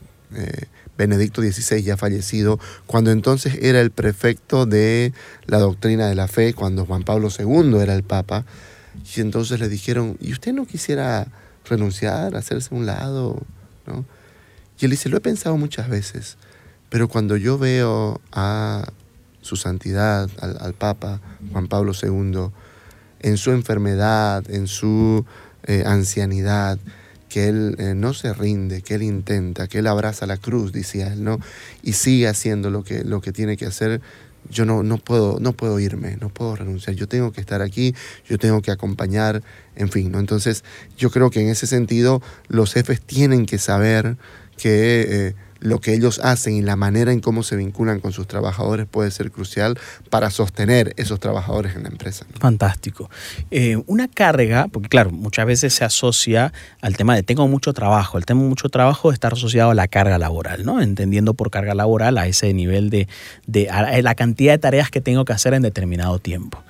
Benedicto 0.99 1.43
XVI, 1.43 1.83
ya 1.83 1.97
fallecido, 1.97 2.59
cuando 2.87 3.13
entonces 3.13 3.59
era 3.63 3.81
el 3.81 3.93
prefecto 3.93 4.67
de 4.67 5.13
la 5.47 5.59
doctrina 5.59 6.09
de 6.09 6.17
la 6.17 6.27
fe, 6.27 6.55
cuando 6.55 6.87
Juan 6.87 7.05
Pablo 7.05 7.29
II 7.39 7.79
era 7.81 7.95
el 7.95 8.03
Papa, 8.03 8.45
y 9.17 9.21
entonces 9.21 9.61
le 9.61 9.69
dijeron, 9.69 10.17
¿y 10.21 10.33
usted 10.33 10.53
no 10.53 10.67
quisiera 10.67 11.27
renunciar, 11.65 12.37
hacerse 12.37 12.75
un 12.75 12.87
lado? 12.87 13.43
¿no? 13.87 14.05
Y 14.79 14.85
él 14.85 14.91
dice, 14.91 15.09
lo 15.09 15.17
he 15.17 15.21
pensado 15.21 15.57
muchas 15.57 15.89
veces, 15.89 16.37
pero 16.89 17.09
cuando 17.09 17.37
yo 17.37 17.59
veo 17.59 18.21
a 18.33 18.87
su 19.41 19.57
santidad, 19.57 20.29
al, 20.41 20.75
Papa 20.75 21.21
Juan 21.53 21.69
Pablo 21.69 21.93
II, 22.01 22.51
en 23.21 23.37
su 23.37 23.53
enfermedad, 23.53 24.49
en 24.51 24.67
su 24.67 25.25
eh, 25.65 25.85
ancianidad, 25.87 26.79
que 27.29 27.49
él 27.49 27.77
eh, 27.79 27.95
no 27.95 28.15
se 28.15 28.33
rinde, 28.33 28.83
que 28.83 28.95
él 28.95 29.03
intenta, 29.03 29.69
que 29.69 29.79
él 29.79 29.87
abraza 29.87 30.27
la 30.27 30.37
cruz, 30.37 30.73
decía 30.73 31.13
él, 31.13 31.25
¿no? 31.25 31.41
Y 31.83 31.95
sigue 31.95 32.29
haciendo 32.29 32.71
lo 32.71 32.85
que, 32.85 33.05
lo 33.05 33.21
que 33.21 33.33
tiene 33.33 33.57
que 33.57 33.67
hacer 33.67 34.01
yo 34.51 34.65
no, 34.65 34.83
no, 34.83 34.99
puedo, 34.99 35.39
no 35.41 35.53
puedo 35.53 35.79
irme, 35.81 36.17
no 36.21 36.29
puedo 36.29 36.57
renunciar, 36.57 36.97
yo 36.97 37.09
tengo 37.09 37.33
que 37.33 37.41
estar 37.41 37.63
aquí, 37.63 37.95
yo 38.29 38.39
tengo 38.39 38.63
que 38.63 38.71
acompañar, 38.71 39.43
en 39.75 39.91
fin, 39.91 40.13
¿no? 40.13 40.19
Entonces 40.19 40.65
yo 40.97 41.11
creo 41.11 41.31
que 41.31 41.41
en 41.41 41.49
ese 41.49 41.67
sentido 41.67 42.23
los 42.49 42.73
jefes 42.73 43.01
tienen 43.01 43.47
que 43.47 43.59
saber 43.59 44.17
que 44.57 45.07
eh, 45.09 45.35
lo 45.61 45.81
que 45.81 45.95
ellos 45.95 46.21
hacen 46.23 46.55
y 46.55 46.63
la 46.63 46.77
manera 46.77 47.13
en 47.13 47.21
cómo 47.21 47.43
se 47.43 47.57
vinculan 47.57 48.01
con 48.01 48.13
sus 48.13 48.27
trabajadores 48.27 48.87
puede 48.87 49.11
ser 49.11 49.31
crucial 49.31 49.79
para 50.11 50.31
sostener 50.31 50.95
esos 50.97 51.21
trabajadores 51.21 51.77
en 51.77 51.85
la 51.85 51.89
empresa. 51.89 52.27
Fantástico. 52.39 53.11
Eh, 53.51 53.83
una 53.87 54.09
carga, 54.09 54.69
porque 54.69 54.89
claro, 54.89 55.11
muchas 55.11 55.47
veces 55.47 55.75
se 55.75 55.85
asocia 55.85 56.53
al 56.81 56.97
tema 56.97 57.15
de 57.15 57.23
tengo 57.23 57.47
mucho 57.49 57.73
trabajo. 57.73 58.19
El 58.19 58.27
tema 58.27 58.43
de 58.43 58.49
mucho 58.49 58.69
trabajo 58.69 59.13
está 59.13 59.29
asociado 59.29 59.71
a 59.71 59.75
la 59.75 59.89
carga 59.89 60.19
laboral, 60.19 60.65
¿no? 60.65 60.81
Entendiendo 60.81 61.35
por 61.35 61.51
carga 61.51 61.75
laboral 61.75 62.19
a 62.19 62.27
ese 62.27 62.53
nivel 62.55 62.91
de, 62.91 63.09
de 63.47 63.69
la 64.03 64.15
cantidad 64.15 64.53
de 64.53 64.59
tareas 64.59 64.91
que 64.91 65.01
tengo 65.01 65.25
que 65.25 65.33
hacer 65.33 65.55
en 65.55 65.63
determinado 65.63 66.19
tiempo. 66.19 66.63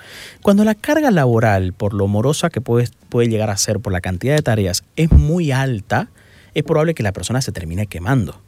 Cuando 0.43 0.65
la 0.65 0.75
carga 0.75 1.11
laboral, 1.11 1.73
por 1.73 1.95
lo 1.95 2.07
morosa 2.07 2.51
que 2.51 2.61
puede 2.61 3.29
llegar 3.29 3.51
a 3.51 3.57
ser 3.57 3.81
por 3.81 3.93
la 3.93 4.01
cantidad 4.01 4.35
de 4.35 4.43
tareas, 4.43 4.85
es 4.97 5.11
muy 5.11 5.53
alta, 5.53 6.09
es 6.55 6.63
probable 6.63 6.95
que 6.95 7.03
la 7.03 7.13
persona 7.13 7.41
se 7.43 7.53
termine 7.53 7.87
quemando. 7.87 8.46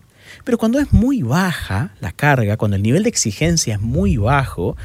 Pero 0.48 0.56
cuando 0.56 0.80
es 0.80 0.94
muy 0.94 1.20
baja 1.20 1.90
la 2.00 2.10
carga, 2.10 2.56
cuando 2.56 2.78
el 2.78 2.82
nivel 2.82 3.02
de 3.02 3.10
exigencia 3.10 3.74
es 3.74 3.82
muy 3.82 4.16
bajo, 4.16 4.78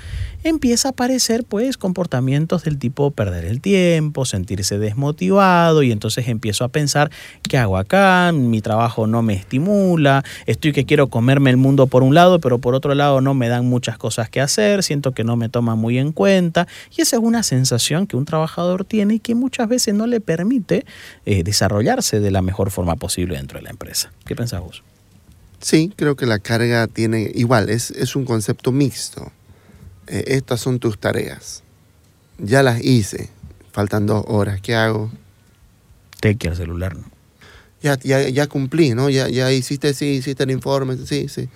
empieza 0.43 0.89
a 0.89 0.91
aparecer 0.91 1.45
pues 1.45 1.77
comportamientos 1.77 2.65
del 2.65 2.77
tipo 2.77 3.11
perder 3.11 3.45
el 3.45 3.61
tiempo, 3.61 4.25
sentirse 4.25 4.77
desmotivado 4.77 5.81
y 5.81 5.93
entonces 5.93 6.27
empiezo 6.27 6.65
a 6.65 6.67
pensar, 6.67 7.11
¿qué 7.47 7.57
hago 7.57 7.77
acá? 7.77 8.33
Mi 8.33 8.59
trabajo 8.59 9.07
no 9.07 9.21
me 9.21 9.35
estimula, 9.35 10.25
estoy 10.47 10.73
que 10.73 10.83
quiero 10.83 11.07
comerme 11.07 11.49
el 11.49 11.55
mundo 11.55 11.87
por 11.87 12.03
un 12.03 12.13
lado, 12.13 12.41
pero 12.41 12.59
por 12.59 12.75
otro 12.75 12.93
lado 12.93 13.21
no 13.21 13.33
me 13.33 13.47
dan 13.47 13.65
muchas 13.65 13.97
cosas 13.97 14.29
que 14.29 14.41
hacer, 14.41 14.83
siento 14.83 15.13
que 15.13 15.23
no 15.23 15.37
me 15.37 15.47
toma 15.47 15.75
muy 15.75 15.97
en 15.97 16.11
cuenta 16.11 16.67
y 16.93 17.03
esa 17.03 17.15
es 17.15 17.23
una 17.23 17.41
sensación 17.41 18.05
que 18.05 18.17
un 18.17 18.25
trabajador 18.25 18.83
tiene 18.83 19.13
y 19.13 19.19
que 19.19 19.33
muchas 19.33 19.69
veces 19.69 19.95
no 19.95 20.07
le 20.07 20.19
permite 20.19 20.85
eh, 21.25 21.41
desarrollarse 21.43 22.19
de 22.19 22.31
la 22.31 22.41
mejor 22.41 22.69
forma 22.69 22.97
posible 22.97 23.37
dentro 23.37 23.59
de 23.59 23.63
la 23.63 23.69
empresa. 23.69 24.11
¿Qué 24.25 24.35
pensás 24.35 24.59
vos? 24.59 24.83
Sí, 25.63 25.93
creo 25.95 26.17
que 26.17 26.25
la 26.25 26.39
carga 26.39 26.87
tiene, 26.87 27.31
igual, 27.33 27.69
es, 27.69 27.89
es 27.91 28.17
un 28.17 28.25
concepto 28.25 28.73
mixto. 28.73 29.31
Eh, 30.07 30.25
estas 30.27 30.59
son 30.59 30.77
tus 30.77 30.99
tareas. 30.99 31.63
Ya 32.37 32.63
las 32.63 32.83
hice, 32.83 33.29
faltan 33.71 34.05
dos 34.05 34.25
horas, 34.27 34.59
¿qué 34.59 34.75
hago? 34.75 35.09
Te 36.19 36.37
el 36.39 36.55
celular, 36.55 36.95
¿no? 36.95 37.05
Ya, 37.81 37.97
ya, 37.99 38.27
ya 38.27 38.47
cumplí, 38.47 38.93
¿no? 38.93 39.09
Ya, 39.09 39.29
ya 39.29 39.51
hiciste, 39.51 39.93
sí, 39.93 40.05
hiciste 40.07 40.43
el 40.43 40.51
informe, 40.51 40.97
sí, 41.05 41.27
sí. 41.29 41.49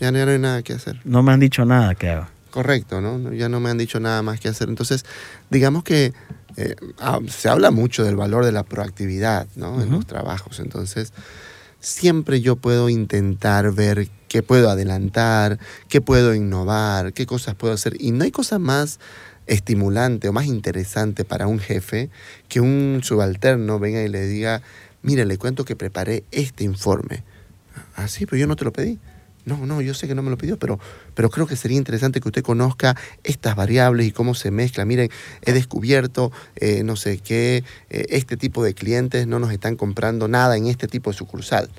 Ya, 0.00 0.12
no 0.12 0.18
hay 0.18 0.38
nada 0.38 0.62
que 0.62 0.72
hacer. 0.72 1.00
No 1.04 1.22
me 1.22 1.32
han 1.32 1.40
dicho 1.40 1.64
nada 1.64 1.94
que 1.94 2.08
haga. 2.08 2.30
Correcto, 2.50 3.00
¿no? 3.00 3.32
Ya 3.32 3.48
no 3.48 3.60
me 3.60 3.70
han 3.70 3.78
dicho 3.78 4.00
nada 4.00 4.22
más 4.22 4.40
que 4.40 4.48
hacer. 4.48 4.68
Entonces, 4.68 5.04
digamos 5.50 5.84
que 5.84 6.12
eh, 6.56 6.76
ah, 6.98 7.18
se 7.28 7.48
habla 7.48 7.70
mucho 7.70 8.04
del 8.04 8.16
valor 8.16 8.44
de 8.44 8.52
la 8.52 8.62
proactividad, 8.62 9.46
¿no? 9.56 9.82
En 9.82 9.90
los 9.90 10.06
trabajos. 10.06 10.58
Entonces, 10.58 11.12
siempre 11.80 12.40
yo 12.40 12.56
puedo 12.56 12.88
intentar 12.88 13.72
ver 13.72 14.08
qué 14.28 14.42
puedo 14.42 14.70
adelantar, 14.70 15.58
qué 15.88 16.00
puedo 16.00 16.34
innovar, 16.34 17.12
qué 17.12 17.26
cosas 17.26 17.54
puedo 17.54 17.74
hacer. 17.74 17.96
Y 17.98 18.12
no 18.12 18.24
hay 18.24 18.30
cosa 18.30 18.58
más 18.58 19.00
estimulante 19.46 20.28
o 20.28 20.32
más 20.32 20.46
interesante 20.46 21.24
para 21.24 21.48
un 21.48 21.58
jefe 21.58 22.10
que 22.48 22.60
un 22.60 23.00
subalterno 23.02 23.78
venga 23.78 24.02
y 24.02 24.08
le 24.08 24.26
diga, 24.26 24.62
mire, 25.02 25.24
le 25.24 25.38
cuento 25.38 25.64
que 25.64 25.74
preparé 25.74 26.24
este 26.30 26.64
informe. 26.64 27.24
Ah, 27.96 28.08
sí, 28.08 28.26
pero 28.26 28.38
yo 28.38 28.46
no 28.46 28.56
te 28.56 28.64
lo 28.64 28.72
pedí. 28.72 28.98
No, 29.44 29.66
no, 29.66 29.80
yo 29.80 29.94
sé 29.94 30.06
que 30.06 30.14
no 30.14 30.22
me 30.22 30.30
lo 30.30 30.36
pidió, 30.36 30.58
pero, 30.58 30.78
pero 31.14 31.30
creo 31.30 31.46
que 31.46 31.56
sería 31.56 31.78
interesante 31.78 32.20
que 32.20 32.28
usted 32.28 32.42
conozca 32.42 32.96
estas 33.24 33.56
variables 33.56 34.06
y 34.06 34.12
cómo 34.12 34.34
se 34.34 34.50
mezcla. 34.50 34.84
Miren, 34.84 35.10
he 35.42 35.52
descubierto, 35.52 36.30
eh, 36.56 36.82
no 36.84 36.96
sé 36.96 37.18
qué, 37.18 37.64
eh, 37.88 38.06
este 38.10 38.36
tipo 38.36 38.62
de 38.62 38.74
clientes 38.74 39.26
no 39.26 39.38
nos 39.38 39.52
están 39.52 39.76
comprando 39.76 40.28
nada 40.28 40.56
en 40.56 40.66
este 40.66 40.88
tipo 40.88 41.10
de 41.10 41.16
sucursal. 41.16 41.70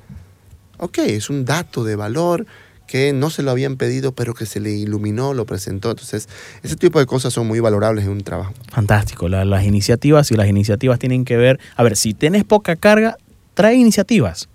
Ok, 0.78 0.98
es 1.00 1.30
un 1.30 1.46
dato 1.46 1.84
de 1.84 1.96
valor 1.96 2.48
que 2.92 3.14
no 3.14 3.30
se 3.30 3.42
lo 3.42 3.52
habían 3.52 3.78
pedido, 3.78 4.12
pero 4.12 4.34
que 4.34 4.46
se 4.46 4.60
le 4.60 4.72
iluminó, 4.72 5.34
lo 5.34 5.46
presentó. 5.46 5.92
Entonces, 5.92 6.28
ese 6.62 6.76
tipo 6.76 7.00
de 7.00 7.06
cosas 7.06 7.32
son 7.32 7.48
muy 7.48 7.62
valorables 7.62 8.04
en 8.04 8.12
un 8.12 8.22
trabajo. 8.22 8.54
Fantástico. 8.70 9.30
las 9.30 9.64
iniciativas, 9.64 10.30
y 10.32 10.36
las 10.36 10.50
iniciativas 10.50 11.00
tienen 11.00 11.24
que 11.24 11.38
ver, 11.38 11.58
a 11.78 11.84
ver, 11.84 11.96
si 11.96 12.14
tienes 12.14 12.44
poca 12.44 12.76
carga, 12.76 13.16
trae 13.54 13.76
iniciativas. 13.76 14.50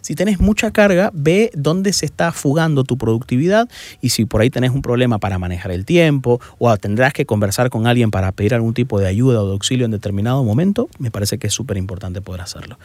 Si 0.00 0.14
tenés 0.14 0.40
mucha 0.40 0.70
carga, 0.70 1.10
ve 1.12 1.50
dónde 1.54 1.92
se 1.92 2.06
está 2.06 2.32
fugando 2.32 2.84
tu 2.84 2.96
productividad 2.98 3.68
y 4.00 4.10
si 4.10 4.24
por 4.24 4.40
ahí 4.40 4.50
tenés 4.50 4.70
un 4.70 4.82
problema 4.82 5.18
para 5.18 5.38
manejar 5.38 5.72
el 5.72 5.84
tiempo 5.84 6.40
o 6.58 6.76
tendrás 6.76 7.12
que 7.12 7.26
conversar 7.26 7.70
con 7.70 7.86
alguien 7.86 8.10
para 8.10 8.32
pedir 8.32 8.54
algún 8.54 8.74
tipo 8.74 8.98
de 8.98 9.06
ayuda 9.06 9.42
o 9.42 9.46
de 9.46 9.52
auxilio 9.52 9.84
en 9.84 9.90
determinado 9.90 10.44
momento, 10.44 10.88
me 10.98 11.10
parece 11.10 11.38
que 11.38 11.48
es 11.48 11.52
súper 11.52 11.76
importante 11.76 12.20
poder 12.20 12.40
hacerlo. 12.40 12.78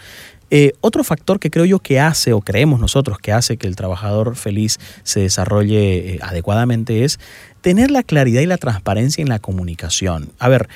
Eh, 0.52 0.74
otro 0.82 1.04
factor 1.04 1.40
que 1.40 1.50
creo 1.50 1.66
yo 1.66 1.80
que 1.80 2.00
hace, 2.00 2.34
o 2.34 2.42
creemos 2.42 2.80
nosotros 2.80 3.18
que 3.18 3.32
hace 3.32 3.58
que 3.58 3.68
el 3.68 3.76
trabajador 3.76 4.36
feliz 4.36 4.78
se 5.04 5.22
desarrolle 5.22 6.16
eh, 6.16 6.20
adecuadamente 6.22 7.04
es 7.04 7.20
tener 7.62 7.90
la 7.90 8.04
claridad 8.04 8.42
y 8.42 8.46
la 8.46 8.58
transparencia 8.58 9.22
en 9.22 9.30
la 9.30 9.40
comunicación. 9.40 10.30
A 10.38 10.50
ver, 10.50 10.70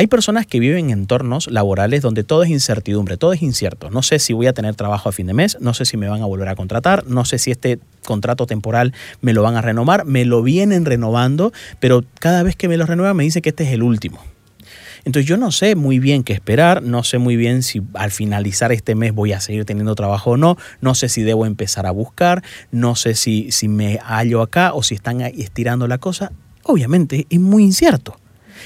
hay 0.00 0.06
personas 0.06 0.46
que 0.46 0.60
viven 0.60 0.86
en 0.86 1.00
entornos 1.00 1.46
laborales 1.50 2.00
donde 2.00 2.24
todo 2.24 2.42
es 2.42 2.48
incertidumbre, 2.48 3.18
todo 3.18 3.34
es 3.34 3.42
incierto. 3.42 3.90
No 3.90 4.00
sé 4.02 4.18
si 4.18 4.32
voy 4.32 4.46
a 4.46 4.54
tener 4.54 4.74
trabajo 4.74 5.10
a 5.10 5.12
fin 5.12 5.26
de 5.26 5.34
mes, 5.34 5.58
no 5.60 5.74
sé 5.74 5.84
si 5.84 5.98
me 5.98 6.08
van 6.08 6.22
a 6.22 6.24
volver 6.24 6.48
a 6.48 6.56
contratar, 6.56 7.06
no 7.06 7.26
sé 7.26 7.38
si 7.38 7.50
este 7.50 7.80
contrato 8.06 8.46
temporal 8.46 8.94
me 9.20 9.34
lo 9.34 9.42
van 9.42 9.56
a 9.56 9.60
renovar, 9.60 10.06
me 10.06 10.24
lo 10.24 10.42
vienen 10.42 10.86
renovando, 10.86 11.52
pero 11.80 12.02
cada 12.18 12.42
vez 12.42 12.56
que 12.56 12.66
me 12.66 12.78
lo 12.78 12.86
renuevan 12.86 13.14
me 13.14 13.24
dice 13.24 13.42
que 13.42 13.50
este 13.50 13.64
es 13.64 13.74
el 13.74 13.82
último. 13.82 14.24
Entonces 15.04 15.28
yo 15.28 15.36
no 15.36 15.52
sé 15.52 15.74
muy 15.74 15.98
bien 15.98 16.24
qué 16.24 16.32
esperar, 16.32 16.82
no 16.82 17.04
sé 17.04 17.18
muy 17.18 17.36
bien 17.36 17.62
si 17.62 17.82
al 17.92 18.10
finalizar 18.10 18.72
este 18.72 18.94
mes 18.94 19.12
voy 19.12 19.34
a 19.34 19.40
seguir 19.40 19.66
teniendo 19.66 19.94
trabajo 19.94 20.30
o 20.30 20.36
no, 20.38 20.56
no 20.80 20.94
sé 20.94 21.10
si 21.10 21.20
debo 21.20 21.44
empezar 21.44 21.84
a 21.84 21.90
buscar, 21.90 22.42
no 22.70 22.96
sé 22.96 23.14
si, 23.14 23.52
si 23.52 23.68
me 23.68 23.98
hallo 23.98 24.40
acá 24.40 24.72
o 24.72 24.82
si 24.82 24.94
están 24.94 25.20
estirando 25.20 25.86
la 25.88 25.98
cosa. 25.98 26.32
Obviamente 26.62 27.26
es 27.28 27.38
muy 27.38 27.64
incierto. 27.64 28.16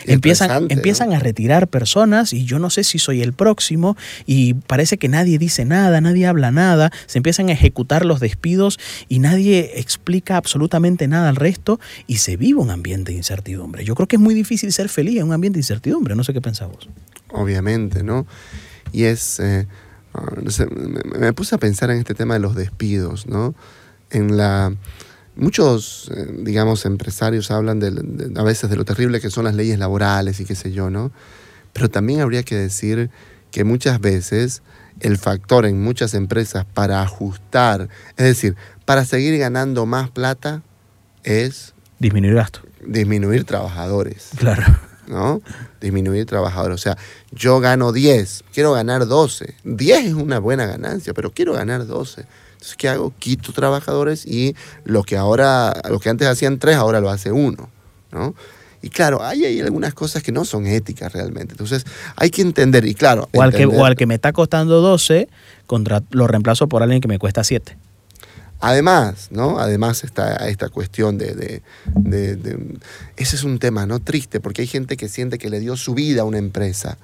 Empiezan, 0.07 0.67
empiezan 0.71 1.13
a 1.13 1.19
retirar 1.19 1.69
personas 1.69 2.33
y 2.33 2.45
yo 2.45 2.59
no 2.59 2.71
sé 2.71 2.85
si 2.85 2.99
soy 2.99 3.23
el 3.23 3.33
próximo 3.33 3.97
y 4.27 4.55
parece 4.55 4.99
que 4.99 5.09
nadie 5.09 5.39
dice 5.39 5.65
nada, 5.65 6.01
nadie 6.01 6.27
habla 6.27 6.51
nada, 6.51 6.91
se 7.07 7.19
empiezan 7.19 7.49
a 7.49 7.53
ejecutar 7.53 8.05
los 8.05 8.21
despidos 8.21 8.79
y 9.09 9.19
nadie 9.19 9.73
explica 9.77 10.37
absolutamente 10.37 11.09
nada 11.09 11.29
al 11.29 11.37
resto 11.37 11.81
y 12.07 12.17
se 12.17 12.37
vive 12.37 12.61
un 12.61 12.71
ambiente 12.71 13.13
de 13.13 13.19
incertidumbre. 13.19 13.85
Yo 13.85 13.95
creo 13.95 14.09
que 14.09 14.17
es 14.17 14.23
muy 14.23 14.35
difícil 14.35 14.73
ser 14.73 14.89
feliz 14.89 15.19
en 15.19 15.27
un 15.27 15.33
ambiente 15.33 15.57
de 15.57 15.61
incertidumbre, 15.61 16.15
no 16.15 16.25
sé 16.25 16.33
qué 16.33 16.41
pensamos. 16.41 16.89
Obviamente, 17.31 18.03
¿no? 18.03 18.27
Y 18.93 19.05
es, 19.05 19.41
eh, 19.41 19.67
ah, 20.15 20.27
me, 20.37 21.19
me 21.19 21.33
puse 21.33 21.55
a 21.55 21.59
pensar 21.59 21.91
en 21.91 21.99
este 21.99 22.15
tema 22.15 22.35
de 22.35 22.41
los 22.41 22.55
despidos, 22.55 23.27
¿no? 23.27 23.55
En 24.11 24.37
la 24.37 24.73
Muchos, 25.37 26.11
eh, 26.15 26.27
digamos, 26.39 26.85
empresarios 26.87 27.51
hablan 27.51 27.83
a 28.37 28.43
veces 28.43 28.71
de 28.71 28.77
lo 28.77 28.85
terrible 28.85 29.21
que 29.21 29.31
son 29.31 29.45
las 29.45 29.55
leyes 29.55 29.79
laborales 29.79 30.39
y 30.41 30.45
qué 30.45 30.55
sé 30.55 30.73
yo, 30.73 30.91
¿no? 30.91 31.11
Pero 31.73 31.89
también 31.91 32.21
habría 32.21 32.43
que 32.45 32.55
decir 32.57 33.11
que 33.51 33.65
muchas 33.65 34.01
veces 34.01 34.63
el 35.01 35.19
factor 35.19 35.67
en 35.67 35.83
muchas 35.83 36.15
empresas 36.15 36.65
para 36.65 37.03
ajustar, 37.03 37.89
es 38.17 38.25
decir, 38.25 38.55
para 38.85 39.05
seguir 39.05 39.37
ganando 39.39 39.87
más 39.87 40.11
plata, 40.11 40.63
es 41.25 41.75
Disminuir 41.99 42.35
gasto. 42.35 42.61
disminuir 42.87 43.45
trabajadores. 43.45 44.31
Claro. 44.37 44.63
¿no? 45.09 45.43
Disminuir 45.81 46.27
trabajadores. 46.27 46.75
O 46.77 46.79
sea, 46.79 46.97
yo 47.33 47.61
gano 47.61 47.93
10, 47.93 48.45
quiero 48.53 48.73
ganar 48.73 49.07
12. 49.07 49.55
10 49.65 50.05
es 50.07 50.15
una 50.15 50.39
buena 50.39 50.67
ganancia, 50.67 51.13
pero 51.13 51.33
quiero 51.33 51.53
ganar 51.55 51.87
12. 51.87 52.25
Entonces, 52.65 52.77
¿qué 52.79 52.89
hago? 52.89 53.13
Quito 53.19 53.53
trabajadores 53.53 54.25
y 54.25 54.57
lo 54.85 55.03
que 55.03 55.19
ahora, 55.19 55.83
lo 55.91 56.01
que 56.01 56.09
antes 56.09 56.27
hacían 56.27 56.59
3, 56.59 56.77
ahora 56.77 56.99
lo 57.01 57.11
hace 57.11 57.31
uno, 57.31 57.69
¿no? 58.11 58.35
Y 58.81 58.89
claro, 58.89 59.23
hay, 59.23 59.45
hay 59.45 59.61
algunas 59.61 59.93
cosas 59.93 60.23
que 60.23 60.33
no 60.33 60.47
son 60.47 60.67
éticas 60.67 61.13
realmente. 61.13 61.53
Entonces, 61.53 61.85
hay 62.17 62.31
que 62.31 62.41
entender, 62.41 62.87
y 62.87 62.95
claro... 62.95 63.29
O 63.35 63.43
al, 63.43 63.53
que, 63.53 63.67
o 63.67 63.85
al 63.85 63.97
que 63.97 64.07
me 64.07 64.15
está 64.15 64.33
costando 64.33 64.81
12, 64.81 65.29
contra, 65.67 66.03
lo 66.11 66.27
reemplazo 66.27 66.67
por 66.67 66.83
alguien 66.83 67.03
que 67.03 67.09
me 67.09 67.19
cuesta 67.19 67.45
7. 67.45 67.77
Además, 68.61 69.29
¿no? 69.31 69.59
Además 69.59 70.03
está 70.05 70.49
esta 70.49 70.71
cuestión 70.71 71.19
de, 71.19 71.35
de- 71.35 71.63
de- 71.95 72.37
de- 72.37 72.79
Ese 73.17 73.37
es 73.37 73.45
un 73.45 73.59
tema, 73.59 73.85
¿no? 73.85 74.01
Triste, 74.01 74.41
porque 74.41 74.63
hay 74.63 74.69
gente 74.69 74.97
que 74.97 75.09
siente 75.11 75.37
que 75.37 75.51
le 75.51 75.61
dio 75.61 75.77
su 75.77 75.93
vida 75.95 76.23
a 76.23 76.25
una 76.25 76.39
empresa, 76.39 76.97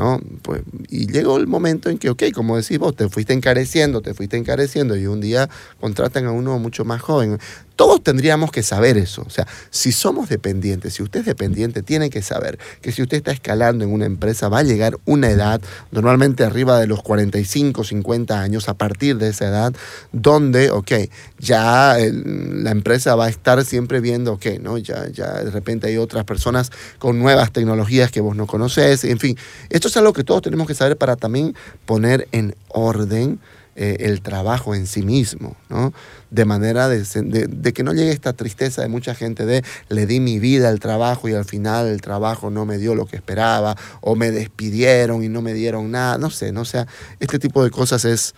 ¿no? 0.00 0.18
Pues, 0.40 0.62
y 0.88 1.12
llegó 1.12 1.36
el 1.36 1.46
momento 1.46 1.90
en 1.90 1.98
que, 1.98 2.08
ok, 2.08 2.22
como 2.34 2.56
decís 2.56 2.78
vos, 2.78 2.96
te 2.96 3.06
fuiste 3.10 3.34
encareciendo, 3.34 4.00
te 4.00 4.14
fuiste 4.14 4.38
encareciendo 4.38 4.96
y 4.96 5.06
un 5.06 5.20
día 5.20 5.50
contratan 5.78 6.24
a 6.24 6.32
uno 6.32 6.58
mucho 6.58 6.86
más 6.86 7.02
joven. 7.02 7.38
Todos 7.80 8.02
tendríamos 8.02 8.52
que 8.52 8.62
saber 8.62 8.98
eso. 8.98 9.22
O 9.26 9.30
sea, 9.30 9.46
si 9.70 9.90
somos 9.90 10.28
dependientes, 10.28 10.92
si 10.92 11.02
usted 11.02 11.20
es 11.20 11.24
dependiente, 11.24 11.82
tiene 11.82 12.10
que 12.10 12.20
saber 12.20 12.58
que 12.82 12.92
si 12.92 13.00
usted 13.00 13.16
está 13.16 13.32
escalando 13.32 13.84
en 13.86 13.90
una 13.94 14.04
empresa, 14.04 14.50
va 14.50 14.58
a 14.58 14.62
llegar 14.62 14.98
una 15.06 15.30
edad, 15.30 15.62
normalmente 15.90 16.44
arriba 16.44 16.78
de 16.78 16.86
los 16.86 17.02
45, 17.02 17.82
50 17.84 18.38
años, 18.38 18.68
a 18.68 18.74
partir 18.74 19.16
de 19.16 19.30
esa 19.30 19.48
edad, 19.48 19.72
donde, 20.12 20.70
ok, 20.70 20.92
ya 21.38 21.98
el- 21.98 22.64
la 22.64 22.70
empresa 22.70 23.14
va 23.14 23.24
a 23.24 23.30
estar 23.30 23.64
siempre 23.64 24.00
viendo, 24.00 24.34
ok, 24.34 24.44
¿no? 24.60 24.76
Ya, 24.76 25.08
ya 25.08 25.42
de 25.42 25.50
repente 25.50 25.86
hay 25.86 25.96
otras 25.96 26.24
personas 26.26 26.70
con 26.98 27.18
nuevas 27.18 27.50
tecnologías 27.50 28.10
que 28.10 28.20
vos 28.20 28.36
no 28.36 28.46
conoces, 28.46 29.04
en 29.04 29.18
fin. 29.18 29.38
Esto 29.70 29.88
es 29.88 29.96
algo 29.96 30.12
que 30.12 30.22
todos 30.22 30.42
tenemos 30.42 30.66
que 30.66 30.74
saber 30.74 30.98
para 30.98 31.16
también 31.16 31.54
poner 31.86 32.28
en 32.32 32.54
orden 32.68 33.40
eh, 33.76 33.98
el 34.00 34.20
trabajo 34.20 34.74
en 34.74 34.86
sí 34.86 35.02
mismo, 35.02 35.56
¿no? 35.68 35.92
De 36.30 36.44
manera 36.44 36.88
de, 36.88 37.72
que 37.72 37.82
no 37.82 37.92
llegue 37.92 38.10
esta 38.10 38.32
tristeza 38.32 38.82
de 38.82 38.88
mucha 38.88 39.14
gente 39.14 39.46
de 39.46 39.64
le 39.88 40.06
di 40.06 40.20
mi 40.20 40.38
vida 40.38 40.68
al 40.68 40.80
trabajo 40.80 41.28
y 41.28 41.34
al 41.34 41.44
final 41.44 41.86
el 41.86 42.00
trabajo 42.00 42.50
no 42.50 42.66
me 42.66 42.78
dio 42.78 42.94
lo 42.94 43.06
que 43.06 43.16
esperaba 43.16 43.76
o 44.00 44.16
me 44.16 44.30
despidieron 44.30 45.22
y 45.22 45.28
no 45.28 45.42
me 45.42 45.54
dieron 45.54 45.90
nada, 45.90 46.18
no 46.18 46.30
sé, 46.30 46.52
no 46.52 46.62
o 46.62 46.64
sea, 46.64 46.86
este 47.20 47.38
tipo 47.38 47.64
de 47.64 47.70
cosas 47.70 48.04
es 48.04 48.34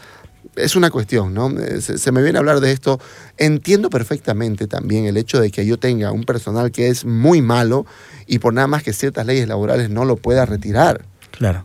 es 0.56 0.76
una 0.76 0.90
cuestión, 0.90 1.32
¿no? 1.32 1.50
Eh, 1.58 1.80
se 1.80 2.12
me 2.12 2.22
viene 2.22 2.38
a 2.38 2.40
hablar 2.40 2.60
de 2.60 2.72
esto. 2.72 3.00
Entiendo 3.38 3.90
perfectamente 3.90 4.66
también 4.66 5.06
el 5.06 5.16
hecho 5.16 5.40
de 5.40 5.50
que 5.50 5.64
yo 5.64 5.78
tenga 5.78 6.12
un 6.12 6.24
personal 6.24 6.70
que 6.70 6.88
es 6.88 7.04
muy 7.04 7.40
malo 7.40 7.86
y 8.26 8.38
por 8.38 8.52
nada 8.52 8.66
más 8.66 8.82
que 8.82 8.92
ciertas 8.92 9.26
leyes 9.26 9.48
laborales 9.48 9.90
no 9.90 10.04
lo 10.04 10.16
pueda 10.16 10.44
retirar. 10.44 11.06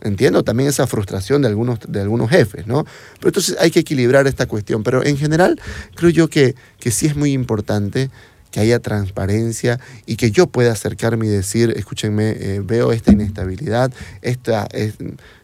Entiendo 0.02 0.42
también 0.44 0.68
esa 0.68 0.86
frustración 0.86 1.42
de 1.42 1.48
algunos, 1.48 1.78
de 1.86 2.00
algunos 2.00 2.28
jefes, 2.30 2.66
¿no? 2.66 2.84
Pero 3.18 3.28
entonces 3.28 3.56
hay 3.60 3.70
que 3.70 3.80
equilibrar 3.80 4.26
esta 4.26 4.46
cuestión. 4.46 4.82
Pero 4.82 5.04
en 5.04 5.16
general 5.16 5.60
creo 5.94 6.10
yo 6.10 6.28
que, 6.28 6.54
que 6.80 6.90
sí 6.90 7.06
es 7.06 7.16
muy 7.16 7.32
importante 7.32 8.10
que 8.50 8.60
haya 8.60 8.78
transparencia 8.80 9.78
y 10.06 10.16
que 10.16 10.30
yo 10.30 10.46
pueda 10.46 10.72
acercarme 10.72 11.26
y 11.26 11.28
decir, 11.28 11.72
escúchenme, 11.76 12.30
eh, 12.30 12.62
veo 12.64 12.92
esta 12.92 13.12
inestabilidad, 13.12 13.92
esta, 14.22 14.66
es- 14.72 14.94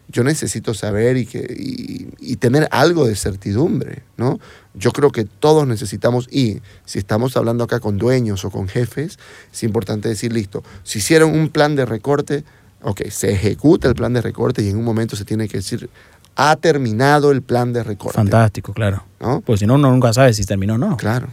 yo 0.07 0.23
necesito 0.23 0.73
saber 0.73 1.17
y, 1.17 1.25
que, 1.25 2.07
y 2.19 2.35
tener 2.37 2.67
algo 2.71 3.07
de 3.07 3.15
certidumbre, 3.15 4.03
¿no? 4.17 4.39
Yo 4.73 4.91
creo 4.91 5.11
que 5.11 5.23
todos 5.25 5.67
necesitamos, 5.67 6.27
y 6.31 6.61
si 6.85 6.99
estamos 6.99 7.37
hablando 7.37 7.63
acá 7.63 7.79
con 7.79 7.97
dueños 7.97 8.43
o 8.45 8.49
con 8.51 8.67
jefes, 8.67 9.17
es 9.53 9.63
importante 9.63 10.09
decir, 10.09 10.31
listo, 10.33 10.63
si 10.83 10.99
hicieron 10.99 11.31
un 11.37 11.49
plan 11.49 11.75
de 11.75 11.85
recorte, 11.85 12.43
ok, 12.85 13.09
se 13.09 13.31
ejecuta 13.31 13.87
el 13.87 13.95
plan 13.95 14.13
de 14.13 14.21
recorte 14.21 14.61
y 14.61 14.69
en 14.69 14.77
un 14.77 14.83
momento 14.83 15.15
se 15.15 15.25
tiene 15.25 15.47
que 15.47 15.57
decir, 15.57 15.89
ha 16.35 16.55
terminado 16.55 17.31
el 17.31 17.41
plan 17.41 17.73
de 17.73 17.83
recorte. 17.83 18.15
Fantástico, 18.15 18.73
claro. 18.73 19.03
¿no? 19.19 19.41
Pues 19.41 19.59
si 19.59 19.65
no, 19.65 19.75
uno 19.75 19.91
nunca 19.91 20.13
sabe 20.13 20.33
si 20.33 20.45
terminó 20.45 20.75
o 20.75 20.77
no. 20.77 20.95
Claro. 20.95 21.27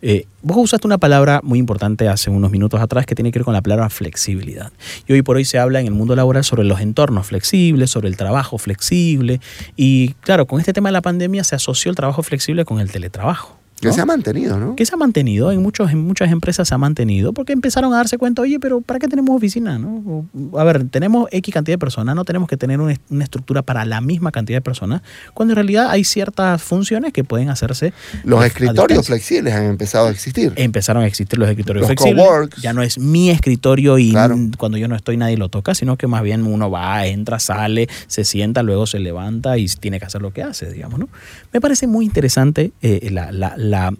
Eh, 0.00 0.26
vos 0.42 0.56
usaste 0.58 0.86
una 0.86 0.98
palabra 0.98 1.40
muy 1.42 1.58
importante 1.58 2.08
hace 2.08 2.30
unos 2.30 2.50
minutos 2.50 2.80
atrás 2.80 3.04
que 3.04 3.14
tiene 3.14 3.32
que 3.32 3.40
ver 3.40 3.44
con 3.44 3.54
la 3.54 3.62
palabra 3.62 3.88
flexibilidad. 3.88 4.72
Y 5.06 5.12
hoy 5.12 5.22
por 5.22 5.36
hoy 5.36 5.44
se 5.44 5.58
habla 5.58 5.80
en 5.80 5.86
el 5.86 5.92
mundo 5.92 6.14
laboral 6.16 6.44
sobre 6.44 6.64
los 6.64 6.80
entornos 6.80 7.26
flexibles, 7.28 7.90
sobre 7.90 8.08
el 8.08 8.16
trabajo 8.16 8.58
flexible. 8.58 9.40
Y 9.76 10.14
claro, 10.20 10.46
con 10.46 10.60
este 10.60 10.72
tema 10.72 10.88
de 10.88 10.94
la 10.94 11.02
pandemia 11.02 11.44
se 11.44 11.56
asoció 11.56 11.90
el 11.90 11.96
trabajo 11.96 12.22
flexible 12.22 12.64
con 12.64 12.80
el 12.80 12.90
teletrabajo. 12.90 13.57
Que 13.80 13.88
¿no? 13.88 13.94
se 13.94 14.00
ha 14.00 14.06
mantenido, 14.06 14.58
¿no? 14.58 14.74
que 14.76 14.84
se 14.86 14.94
ha 14.94 14.98
mantenido, 14.98 15.52
en, 15.52 15.62
muchos, 15.62 15.90
en 15.90 15.98
muchas 16.04 16.30
empresas 16.32 16.68
se 16.68 16.74
ha 16.74 16.78
mantenido, 16.78 17.32
porque 17.32 17.52
empezaron 17.52 17.92
a 17.94 17.96
darse 17.98 18.18
cuenta, 18.18 18.42
oye, 18.42 18.58
pero 18.58 18.80
¿para 18.80 18.98
qué 18.98 19.08
tenemos 19.08 19.36
oficina? 19.36 19.78
No? 19.78 20.24
O, 20.52 20.58
a 20.58 20.64
ver, 20.64 20.84
tenemos 20.88 21.28
X 21.30 21.54
cantidad 21.54 21.74
de 21.74 21.78
personas, 21.78 22.14
no 22.16 22.24
tenemos 22.24 22.48
que 22.48 22.56
tener 22.56 22.80
una, 22.80 22.94
una 23.10 23.24
estructura 23.24 23.62
para 23.62 23.84
la 23.84 24.00
misma 24.00 24.32
cantidad 24.32 24.56
de 24.58 24.62
personas, 24.62 25.02
cuando 25.34 25.52
en 25.52 25.56
realidad 25.56 25.90
hay 25.90 26.04
ciertas 26.04 26.62
funciones 26.62 27.12
que 27.12 27.24
pueden 27.24 27.48
hacerse. 27.50 27.92
Los 28.24 28.42
a 28.42 28.46
escritorios 28.46 29.06
flexibles 29.06 29.54
han 29.54 29.64
empezado 29.64 30.08
a 30.08 30.10
existir. 30.10 30.52
Empezaron 30.56 31.02
a 31.02 31.06
existir 31.06 31.38
los 31.38 31.48
escritorios 31.48 31.82
Los 31.88 31.88
flexibles. 31.96 32.50
Ya 32.62 32.72
no 32.72 32.82
es 32.82 32.98
mi 32.98 33.30
escritorio 33.30 33.98
y 33.98 34.10
Claro. 34.10 34.36
cuando 34.58 34.78
yo 34.78 34.88
no 34.88 34.96
estoy 34.96 35.16
nadie 35.16 35.36
lo 35.36 35.48
toca, 35.48 35.74
sino 35.74 35.96
que 35.96 36.06
más 36.06 36.22
bien 36.22 36.44
uno 36.46 36.70
va, 36.70 37.06
entra, 37.06 37.38
sale, 37.38 37.88
se 38.06 38.24
sienta, 38.24 38.62
luego 38.62 38.86
se 38.86 38.98
levanta 38.98 39.56
y 39.58 39.66
tiene 39.66 39.98
que 40.00 40.06
hacer 40.06 40.20
lo 40.22 40.32
que 40.32 40.42
hace, 40.42 40.72
digamos, 40.72 40.98
¿no? 40.98 41.08
Me 41.52 41.60
parece 41.60 41.86
muy 41.86 42.04
interesante 42.04 42.72
eh, 42.82 43.08
la, 43.12 43.30
la- 43.32 43.54
la, 43.70 43.92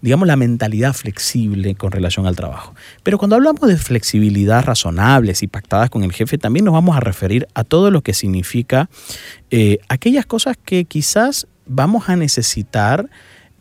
digamos, 0.00 0.26
la 0.26 0.36
mentalidad 0.36 0.92
flexible 0.92 1.74
con 1.74 1.92
relación 1.92 2.26
al 2.26 2.36
trabajo. 2.36 2.74
Pero 3.02 3.18
cuando 3.18 3.36
hablamos 3.36 3.68
de 3.68 3.76
flexibilidad 3.76 4.64
razonables 4.64 5.42
y 5.42 5.46
pactadas 5.46 5.90
con 5.90 6.04
el 6.04 6.12
jefe, 6.12 6.38
también 6.38 6.64
nos 6.64 6.74
vamos 6.74 6.96
a 6.96 7.00
referir 7.00 7.48
a 7.54 7.64
todo 7.64 7.90
lo 7.90 8.02
que 8.02 8.14
significa 8.14 8.88
eh, 9.50 9.78
aquellas 9.88 10.26
cosas 10.26 10.56
que 10.62 10.84
quizás 10.84 11.46
vamos 11.66 12.08
a 12.08 12.16
necesitar 12.16 13.08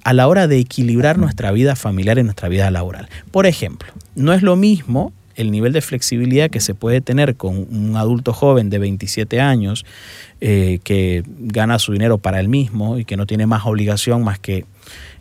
a 0.04 0.14
la 0.14 0.28
hora 0.28 0.48
de 0.48 0.60
equilibrar 0.60 1.18
nuestra 1.18 1.52
vida 1.52 1.76
familiar 1.76 2.20
y 2.20 2.24
nuestra 2.24 2.48
vida 2.48 2.70
laboral. 2.70 3.10
Por 3.32 3.48
ejemplo, 3.48 3.92
no 4.14 4.34
es 4.34 4.44
lo 4.44 4.56
mismo 4.56 5.14
el 5.36 5.52
nivel 5.52 5.74
de 5.74 5.82
flexibilidad 5.82 6.50
que 6.50 6.60
se 6.60 6.76
puede 6.76 7.02
tener 7.02 7.36
con 7.36 7.58
un 7.58 7.96
adulto 7.98 8.34
joven 8.34 8.70
de 8.70 8.80
27 8.80 9.42
años 9.42 9.86
eh, 10.42 10.80
que 10.84 11.24
gana 11.28 11.80
su 11.80 11.92
dinero 11.92 12.18
para 12.18 12.40
él 12.40 12.50
mismo 12.50 12.98
y 12.98 13.06
que 13.06 13.18
no 13.18 13.26
tiene 13.26 13.46
más 13.48 13.66
obligación 13.66 14.24
más 14.24 14.40
que 14.40 14.66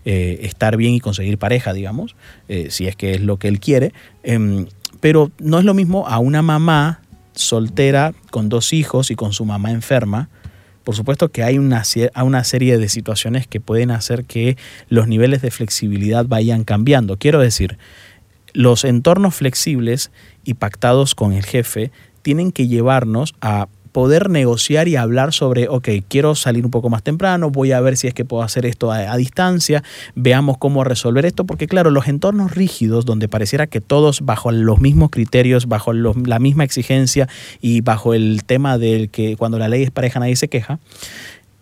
eh, 0.05 0.41
estar 0.43 0.77
bien 0.77 0.95
y 0.95 1.01
conseguir 1.01 1.39
pareja, 1.39 1.73
digamos, 1.73 2.17
eh, 2.49 2.69
si 2.71 2.87
es 2.87 2.97
que 2.97 3.13
es 3.15 3.21
lo 3.21 3.39
que 3.39 3.49
él 3.49 3.61
quiere. 3.61 3.93
Em, 4.23 4.67
pero 5.01 5.31
no 5.39 5.59
es 5.59 5.65
lo 5.65 5.75
mismo 5.75 6.07
a 6.09 6.19
una 6.19 6.43
mamá 6.43 7.01
soltera 7.35 8.15
con 8.31 8.49
dos 8.49 8.73
hijos 8.73 9.11
y 9.11 9.17
con 9.17 9.33
su 9.33 9.45
mamá 9.45 9.71
enferma. 9.71 10.29
Por 10.85 10.95
supuesto 10.95 11.31
que 11.31 11.43
hay 11.43 11.59
una, 11.59 11.81
cier- 11.83 12.11
hay 12.15 12.27
una 12.27 12.45
serie 12.45 12.79
de 12.79 12.89
situaciones 12.89 13.47
que 13.47 13.61
pueden 13.61 13.91
hacer 13.91 14.25
que 14.25 14.57
los 14.89 15.09
niveles 15.09 15.43
de 15.43 15.51
flexibilidad 15.51 16.27
vayan 16.27 16.65
cambiando. 16.65 17.17
Quiero 17.17 17.41
decir, 17.41 17.79
los 18.53 18.85
entornos 18.85 19.35
flexibles 19.35 20.11
y 20.45 20.55
pactados 20.55 21.15
con 21.15 21.33
el 21.33 21.45
jefe 21.45 21.91
tienen 22.23 22.53
que 22.53 22.69
llevarnos 22.69 23.35
a 23.41 23.69
poder 23.95 24.29
negociar 24.29 24.89
y 24.89 24.97
hablar 24.97 25.33
sobre, 25.33 25.69
ok, 25.69 25.89
quiero 26.09 26.35
salir 26.35 26.65
un 26.65 26.73
poco 26.73 26.91
más 26.91 27.05
temprano, 27.05 27.51
voy 27.51 27.71
a 27.71 27.81
ver 27.81 27.97
si 27.97 28.09
es 28.09 28.13
que 28.13 28.25
puedo 28.25 28.43
hacer 28.43 28.67
esto 28.67 28.91
a, 28.91 29.17
distancia, 29.17 29.85
veamos 30.17 30.59
cómo 30.59 30.83
resolver 30.83 31.25
esto, 31.25 31.45
porque 31.45 31.69
claro, 31.69 31.93
los 31.93 32.09
entornos 32.09 32.57
rígidos, 32.57 33.05
donde 33.05 33.29
pareciera 33.29 33.69
que 33.69 33.81
todos 33.81 34.23
bajo 34.23 34.51
los 34.51 34.81
mismos 34.81 35.11
criterios, 35.11 35.69
bajo 35.69 35.93
la 35.93 36.41
misma 36.41 36.65
exigencia 36.65 37.29
y 37.61 37.83
bajo 37.83 38.15
el 38.15 38.43
tema 38.45 38.79
del 38.79 39.11
que 39.11 39.37
cuando 39.37 39.61
la 39.61 39.69
ley 39.69 39.85
es 39.85 39.93
pareja 39.93 40.19
nadie 40.19 40.35
se 40.35 40.49
queja, 40.49 40.81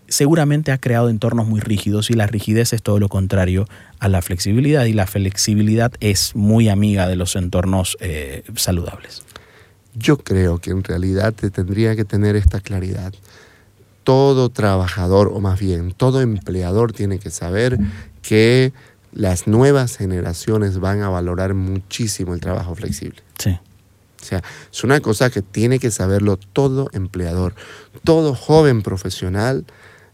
seguramente 0.08 0.72
ha 0.72 0.78
creado 0.78 1.10
entornos 1.10 1.46
muy 1.46 1.60
rígidos 1.60 2.08
y 2.10 2.14
la 2.14 2.26
rigidez 2.26 2.72
es 2.72 2.82
todo 2.82 2.98
lo 2.98 3.10
contrario 3.10 3.68
a 3.98 4.08
la 4.08 4.22
flexibilidad 4.22 4.86
y 4.86 4.94
la 4.94 5.06
flexibilidad 5.06 5.92
es 6.00 6.34
muy 6.34 6.70
amiga 6.70 7.06
de 7.08 7.16
los 7.16 7.36
entornos 7.36 7.98
eh, 8.00 8.42
saludables. 8.56 9.22
Yo 9.94 10.16
creo 10.18 10.59
que 10.59 10.70
en 10.70 10.83
realidad 10.85 11.33
te 11.35 11.50
tendría 11.50 11.94
que 11.96 12.05
tener 12.05 12.37
esta 12.37 12.61
claridad. 12.61 13.12
Todo 14.05 14.48
trabajador, 14.48 15.31
o 15.33 15.40
más 15.40 15.61
bien, 15.61 15.92
todo 15.92 16.20
empleador 16.20 16.92
tiene 16.92 17.18
que 17.18 17.31
saber 17.31 17.78
que 18.20 18.72
las 19.12 19.46
nuevas 19.46 19.96
generaciones 19.96 20.78
van 20.81 21.02
a 21.02 21.09
valorar 21.09 21.55
muchísimo 21.55 22.35
el 22.35 22.40
trabajo 22.40 22.74
flexible. 22.74 23.20
Sí. 23.38 23.50
O 24.20 24.24
sea, 24.24 24.42
es 24.72 24.83
una 24.85 25.00
cosa 25.00 25.31
que 25.31 25.42
tiene 25.42 25.78
que 25.78 25.90
saberlo 25.90 26.37
todo 26.37 26.88
empleador. 26.92 27.55
Todo 28.05 28.35
joven 28.35 28.83
profesional 28.83 29.64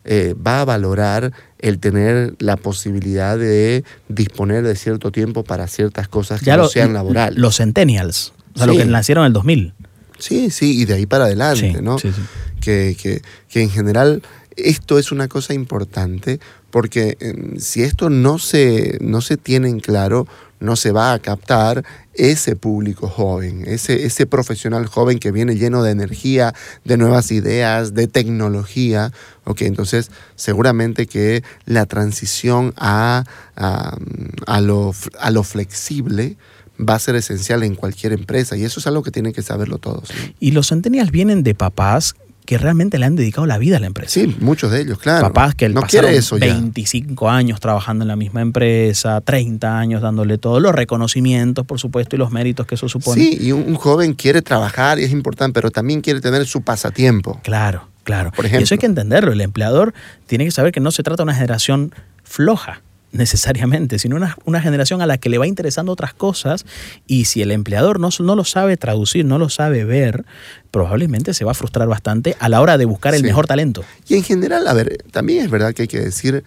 eh, 0.05 0.35
va 0.35 0.61
a 0.63 0.65
valorar 0.65 1.33
el 1.59 1.79
tener 1.79 2.35
la 2.39 2.57
posibilidad 2.57 3.39
de 3.39 3.85
disponer 4.09 4.65
de 4.65 4.75
cierto 4.77 5.13
tiempo 5.13 5.45
para 5.45 5.67
ciertas 5.67 6.09
cosas 6.09 6.41
que 6.43 6.51
no 6.51 6.57
lo- 6.59 6.69
sean 6.69 6.93
laborales. 6.95 7.39
Los 7.39 7.57
centennials, 7.59 8.33
o 8.61 8.65
sea, 8.65 8.67
Sí. 8.73 8.75
los 8.79 8.85
que 8.87 8.91
nacieron 8.91 9.23
en 9.25 9.29
el 9.29 9.33
2000. 9.33 9.75
Sí, 10.19 10.51
sí, 10.51 10.81
y 10.81 10.85
de 10.85 10.95
ahí 10.95 11.07
para 11.07 11.25
adelante, 11.25 11.75
Sí, 11.77 11.83
¿no? 11.83 11.99
sí, 11.99 12.13
sí. 12.13 12.23
que, 12.61 12.97
que, 13.01 13.23
que 13.49 13.63
en 13.63 13.71
general 13.71 14.23
esto 14.57 14.99
es 14.99 15.13
una 15.13 15.29
cosa 15.29 15.55
importante 15.55 16.41
porque 16.71 17.17
em, 17.21 17.59
si 17.61 17.83
esto 17.83 18.11
no 18.11 18.39
se, 18.39 18.99
no 19.01 19.21
se 19.21 19.37
tiene 19.37 19.69
en 19.69 19.79
claro, 19.81 20.27
no 20.61 20.75
se 20.75 20.91
va 20.91 21.13
a 21.13 21.19
captar 21.21 21.85
ese 22.15 22.57
público 22.57 23.09
joven, 23.09 23.63
ese, 23.65 24.05
ese 24.05 24.27
profesional 24.27 24.87
joven 24.87 25.21
que 25.21 25.31
viene 25.31 25.55
lleno 25.55 25.85
de 25.85 25.93
energía, 25.93 26.53
de 26.85 26.97
nuevas 26.97 27.31
ideas, 27.31 27.95
de 27.95 28.09
tecnología. 28.09 29.13
Ok, 29.45 29.63
entonces 29.63 30.11
seguramente 30.35 31.07
que 31.07 31.45
la 31.65 31.87
transición 31.87 32.75
a, 32.77 33.23
a, 33.55 34.61
lo, 34.61 34.93
a 35.21 35.31
lo 35.31 35.43
flexible 35.45 36.37
va 36.79 36.95
a 36.95 36.99
ser 36.99 37.17
esencial 37.17 37.63
en 37.63 37.75
cualquier 37.75 38.13
empresa 38.13 38.57
y 38.57 38.65
eso 38.65 38.81
es 38.81 38.87
algo 38.87 39.03
que 39.03 39.11
tienen 39.11 39.33
que 39.33 39.43
saberlo 39.43 39.79
todos. 39.79 40.09
Y 40.41 40.53
los 40.53 40.69
centennials 40.69 41.11
vienen 41.11 41.43
de 41.43 41.55
papás 41.55 42.15
que 42.49 42.57
realmente 42.57 42.99
le 42.99 43.05
han 43.05 43.15
dedicado 43.15 43.47
la 43.47 43.59
vida 43.59 43.77
a 43.77 43.81
la 43.81 43.89
empresa. 43.89 44.15
Sí, 44.15 44.35
muchos 44.41 44.71
de 44.71 44.81
ellos, 44.81 44.99
claro. 44.99 45.27
Papás 45.27 45.55
que 45.55 45.69
no 45.69 45.83
pasaron 45.83 46.11
eso 46.13 46.39
25 46.39 47.29
años 47.29 47.61
trabajando 47.61 48.05
en 48.05 48.09
la 48.09 48.17
misma 48.17 48.41
empresa, 48.41 49.21
30 49.21 49.79
años 49.79 50.01
dándole 50.01 50.39
todos 50.39 50.63
los 50.63 50.75
reconocimientos, 50.75 51.67
por 51.67 51.79
supuesto, 51.79 52.17
y 52.17 52.19
los 52.19 52.31
méritos 52.31 52.67
que 52.67 52.77
eso 52.77 52.89
supone. 52.89 53.21
Sí, 53.21 53.37
y 53.39 53.53
un, 53.53 53.75
joven 53.75 54.15
quiere 54.15 54.41
trabajar 54.41 54.99
y 54.99 55.05
es 55.05 55.13
importante, 55.13 55.53
pero 55.53 55.71
también 55.71 56.01
quiere 56.01 56.23
tener 56.23 56.47
su 56.47 56.63
pasatiempo. 56.63 57.39
Claro, 57.45 57.87
claro. 58.03 58.33
Por 58.33 58.47
ejemplo, 58.47 58.63
y 58.63 58.65
eso 58.65 58.75
hay 58.75 58.79
que 58.79 58.87
entenderlo. 58.87 59.33
El 59.33 59.43
empleador 59.43 59.93
tiene 60.27 60.47
que 60.47 60.51
saber 60.51 60.73
que 60.73 60.81
no 60.81 60.91
se 60.91 61.03
trata 61.03 61.19
de 61.19 61.25
una 61.25 61.35
generación 61.35 61.95
floja 62.25 62.81
necesariamente, 63.13 63.99
sino 63.99 64.17
una, 64.17 64.37
una, 64.45 64.61
generación 64.61 65.01
a 65.01 65.07
la 65.07 65.19
que 65.19 65.31
le 65.31 65.39
va 65.39 65.47
interesando 65.47 65.93
otras 65.93 66.13
cosas 66.13 66.67
y 67.07 67.25
si 67.25 67.43
el 67.43 67.51
empleador 67.51 68.01
no, 68.01 68.11
no, 68.21 68.37
lo 68.37 68.45
sabe 68.45 68.77
traducir, 68.77 69.25
no 69.25 69.39
lo 69.39 69.49
sabe 69.49 69.85
ver, 69.85 70.25
probablemente 70.71 71.33
se 71.35 71.45
va 71.45 71.53
a 71.53 71.55
frustrar 71.55 71.89
bastante 71.89 72.37
a 72.39 72.49
la 72.49 72.61
hora 72.61 72.77
de 72.77 72.85
buscar 72.85 73.15
el 73.15 73.23
mejor 73.23 73.47
talento. 73.47 73.85
Y 74.07 74.17
en 74.17 74.23
general, 74.23 74.67
a 74.69 74.75
ver, 74.75 75.05
también 75.11 75.45
es 75.45 75.51
verdad 75.51 75.73
que 75.73 75.83
hay 75.83 75.89
que 75.89 76.01
decir, 76.01 76.45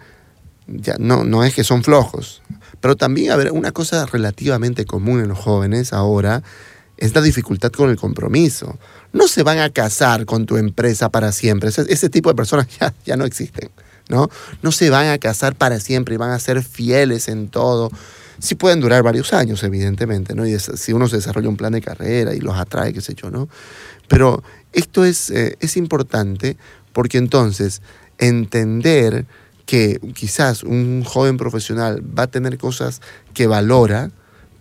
ya 0.68 0.96
no, 0.98 1.24
no 1.24 1.44
es 1.44 1.54
que 1.54 1.64
son 1.64 1.82
flojos, 1.82 2.42
pero 2.80 2.96
también, 2.96 3.32
a 3.32 3.36
ver, 3.36 3.52
una 3.52 3.72
cosa 3.72 4.06
relativamente 4.06 4.84
común 4.84 5.20
en 5.20 5.28
los 5.28 5.38
jóvenes 5.38 5.92
ahora 5.92 6.42
es 6.96 7.14
la 7.14 7.20
dificultad 7.20 7.72
con 7.72 7.90
el 7.90 7.96
compromiso. 7.96 8.78
No 9.12 9.26
se 9.26 9.42
van 9.42 9.58
a 9.58 9.70
casar 9.70 10.24
con 10.24 10.46
tu 10.46 10.56
empresa 10.56 11.08
para 11.08 11.32
siempre, 11.32 11.70
ese, 11.70 11.84
ese 11.88 12.08
tipo 12.08 12.28
de 12.28 12.36
personas 12.36 12.68
ya, 12.80 12.94
ya 13.04 13.16
no 13.16 13.24
existen. 13.24 13.70
¿No? 14.12 14.28
No 14.62 14.70
se 14.70 14.90
van 14.90 15.08
a 15.08 15.18
casar 15.18 15.56
para 15.56 15.80
siempre 15.80 16.14
y 16.14 16.18
van 16.18 16.30
a 16.30 16.38
ser 16.38 16.62
fieles 16.62 17.28
en 17.28 17.48
todo. 17.48 17.90
Sí 18.38 18.54
pueden 18.54 18.80
durar 18.80 19.02
varios 19.02 19.32
años, 19.32 19.62
evidentemente, 19.64 20.34
¿no? 20.34 20.46
Y 20.46 20.58
si 20.58 20.92
uno 20.92 21.08
se 21.08 21.16
desarrolla 21.16 21.48
un 21.48 21.56
plan 21.56 21.72
de 21.72 21.80
carrera 21.80 22.34
y 22.34 22.40
los 22.40 22.56
atrae, 22.56 22.92
qué 22.92 23.00
sé 23.00 23.14
yo, 23.14 23.30
¿no? 23.30 23.48
Pero 24.08 24.42
esto 24.72 25.04
es, 25.04 25.30
eh, 25.30 25.56
es 25.60 25.76
importante 25.76 26.56
porque 26.92 27.18
entonces 27.18 27.82
entender 28.18 29.26
que 29.64 29.98
quizás 30.14 30.64
un 30.64 31.02
joven 31.04 31.36
profesional 31.36 32.02
va 32.18 32.24
a 32.24 32.26
tener 32.26 32.58
cosas 32.58 33.00
que 33.32 33.46
valora, 33.46 34.10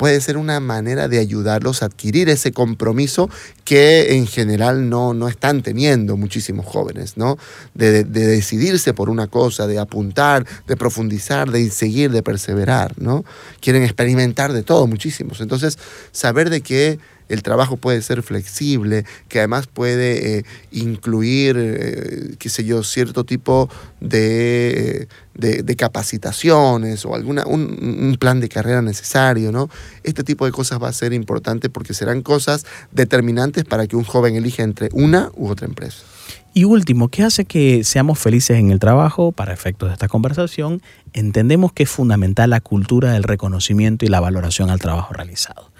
puede 0.02 0.20
ser 0.20 0.38
una 0.38 0.60
manera 0.60 1.08
de 1.08 1.20
ayudarlos 1.20 1.84
a 1.84 1.86
adquirir 1.86 2.28
ese 2.28 2.52
compromiso 2.52 3.30
que 3.64 4.16
en 4.16 4.26
general 4.26 4.90
no, 4.90 5.14
no 5.14 5.28
están 5.28 5.62
teniendo 5.62 6.18
muchísimos 6.18 6.66
jóvenes, 6.66 7.18
¿no? 7.18 7.38
De, 7.76 8.04
decidirse 8.04 8.96
por 8.96 9.12
una 9.12 9.28
cosa, 9.28 9.68
de 9.68 9.78
apuntar, 9.78 10.44
de 10.66 10.76
profundizar, 10.76 11.52
de 11.52 11.70
seguir, 11.70 12.10
de 12.10 12.24
perseverar, 12.24 13.00
¿no? 13.00 13.24
Quieren 13.60 13.84
experimentar 13.84 14.54
de 14.54 14.64
todo 14.64 14.88
muchísimos. 14.88 15.40
Entonces, 15.40 15.78
saber 16.12 16.50
de 16.50 16.62
que 16.62 16.98
el 17.32 17.44
trabajo 17.44 17.78
puede 17.78 18.02
ser 18.02 18.24
flexible, 18.24 19.06
que 19.28 19.40
además 19.40 19.68
puede 19.68 20.40
eh, 20.40 20.46
incluir, 20.72 21.56
eh, 21.58 22.36
qué 22.38 22.50
sé 22.50 22.64
yo, 22.64 22.84
cierto 22.84 23.24
tipo 23.24 23.70
de, 24.00 25.08
de, 25.34 25.76
capacitaciones 25.76 27.06
o 27.06 27.16
alguna, 27.16 27.46
un, 27.46 28.18
plan 28.20 28.40
de 28.40 28.50
carrera 28.50 28.82
necesario, 28.82 29.52
¿no? 29.52 29.70
Este 30.04 30.24
tipo 30.24 30.46
de 30.46 30.52
cosas 30.52 30.82
va 30.82 30.90
a 30.90 30.94
ser 30.94 31.14
importante 31.14 31.70
porque 31.70 31.94
serán 31.94 32.22
cosas 32.22 32.66
determinantes 32.92 33.64
para 33.64 33.88
que 33.88 33.96
un 33.96 34.04
joven 34.04 34.36
elija 34.36 34.64
entre 34.64 34.90
una 34.94 35.32
u 35.36 35.48
otra 35.48 35.68
empresa. 35.68 36.04
Y 36.54 36.66
último, 36.66 37.08
¿qué 37.08 37.24
hace 37.24 37.46
que 37.46 37.86
seamos 37.86 38.20
felices 38.20 38.58
en 38.58 38.72
el 38.72 38.80
trabajo? 38.80 39.32
Para 39.32 39.54
efectos 39.54 39.90
de 39.90 39.94
esta 39.94 40.10
conversación, 40.10 40.82
entendemos 41.14 41.72
que 41.72 41.84
es 41.84 41.90
fundamental 41.90 42.50
la 42.50 42.60
cultura 42.60 43.14
del 43.14 43.24
reconocimiento 43.24 44.06
y 44.06 44.10
la 44.10 44.20
valoración 44.20 44.70
al 44.70 44.80
trabajo 44.80 45.14
realizado. 45.14 45.72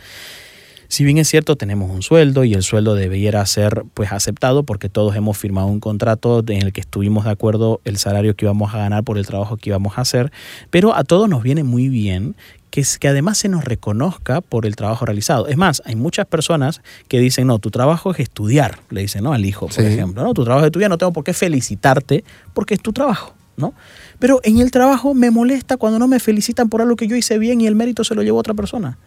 Si 0.92 1.06
bien 1.06 1.18
es 1.20 1.30
cierto, 1.30 1.56
tenemos 1.56 1.90
un 1.90 2.02
sueldo 2.02 2.44
y 2.44 2.54
el 2.54 2.64
sueldo 2.64 2.96
debiera 2.96 3.46
ser 3.46 3.86
pues 3.94 4.12
aceptado 4.12 4.64
porque 4.64 4.90
todos 4.90 5.16
hemos 5.16 5.38
firmado 5.38 5.68
un 5.68 5.80
contrato 5.80 6.44
en 6.46 6.62
el 6.62 6.74
que 6.74 6.82
estuvimos 6.82 7.24
de 7.24 7.32
acuerdo 7.32 7.80
el 7.86 7.96
salario 7.96 8.36
que 8.36 8.44
íbamos 8.44 8.74
a 8.74 8.80
ganar 8.80 9.06
por 9.06 9.18
el 9.18 9.26
trabajo 9.26 9.56
que 9.56 9.70
íbamos 9.70 9.98
a 9.98 10.02
hacer, 10.02 10.34
pero 10.70 10.94
a 10.94 11.06
todos 11.06 11.30
nos 11.30 11.44
viene 11.44 11.64
muy 11.64 11.88
bien 11.88 12.36
que, 12.72 12.84
que 13.00 13.08
además 13.08 13.38
se 13.38 13.48
nos 13.48 13.64
reconozca 13.64 14.42
por 14.42 14.66
el 14.66 14.76
trabajo 14.76 15.06
realizado. 15.06 15.48
Es 15.48 15.56
más, 15.56 15.82
hay 15.86 15.96
muchas 15.96 16.26
personas 16.26 16.82
que 17.08 17.22
dicen, 17.22 17.48
no, 17.48 17.58
tu 17.60 17.72
trabajo 17.72 18.12
es 18.12 18.20
estudiar, 18.20 18.80
le 18.90 19.00
dicen, 19.00 19.24
¿no? 19.24 19.32
Al 19.32 19.46
hijo, 19.46 19.68
por 19.70 19.86
ejemplo, 19.86 20.24
¿no? 20.24 20.34
Tu 20.34 20.44
trabajo 20.44 20.66
es 20.66 20.72
estudiar, 20.72 20.90
no 20.90 20.98
tengo 20.98 21.14
por 21.14 21.24
qué 21.24 21.32
felicitarte 21.32 22.26
porque 22.54 22.74
es 22.74 22.82
tu 22.82 22.92
trabajo, 22.92 23.34
¿no? 23.56 23.74
Pero 24.20 24.42
en 24.44 24.58
el 24.58 24.72
trabajo 24.72 25.14
me 25.14 25.32
molesta 25.32 25.78
cuando 25.78 26.00
no 26.00 26.10
me 26.10 26.20
felicitan 26.20 26.68
por 26.68 26.82
algo 26.82 26.98
que 26.98 27.08
yo 27.08 27.16
hice 27.16 27.40
bien 27.40 27.62
y 27.62 27.68
el 27.68 27.76
mérito 27.76 28.04
se 28.04 28.14
lo 28.14 28.24
llevó 28.24 28.40
otra 28.40 28.56
persona. 28.56 28.98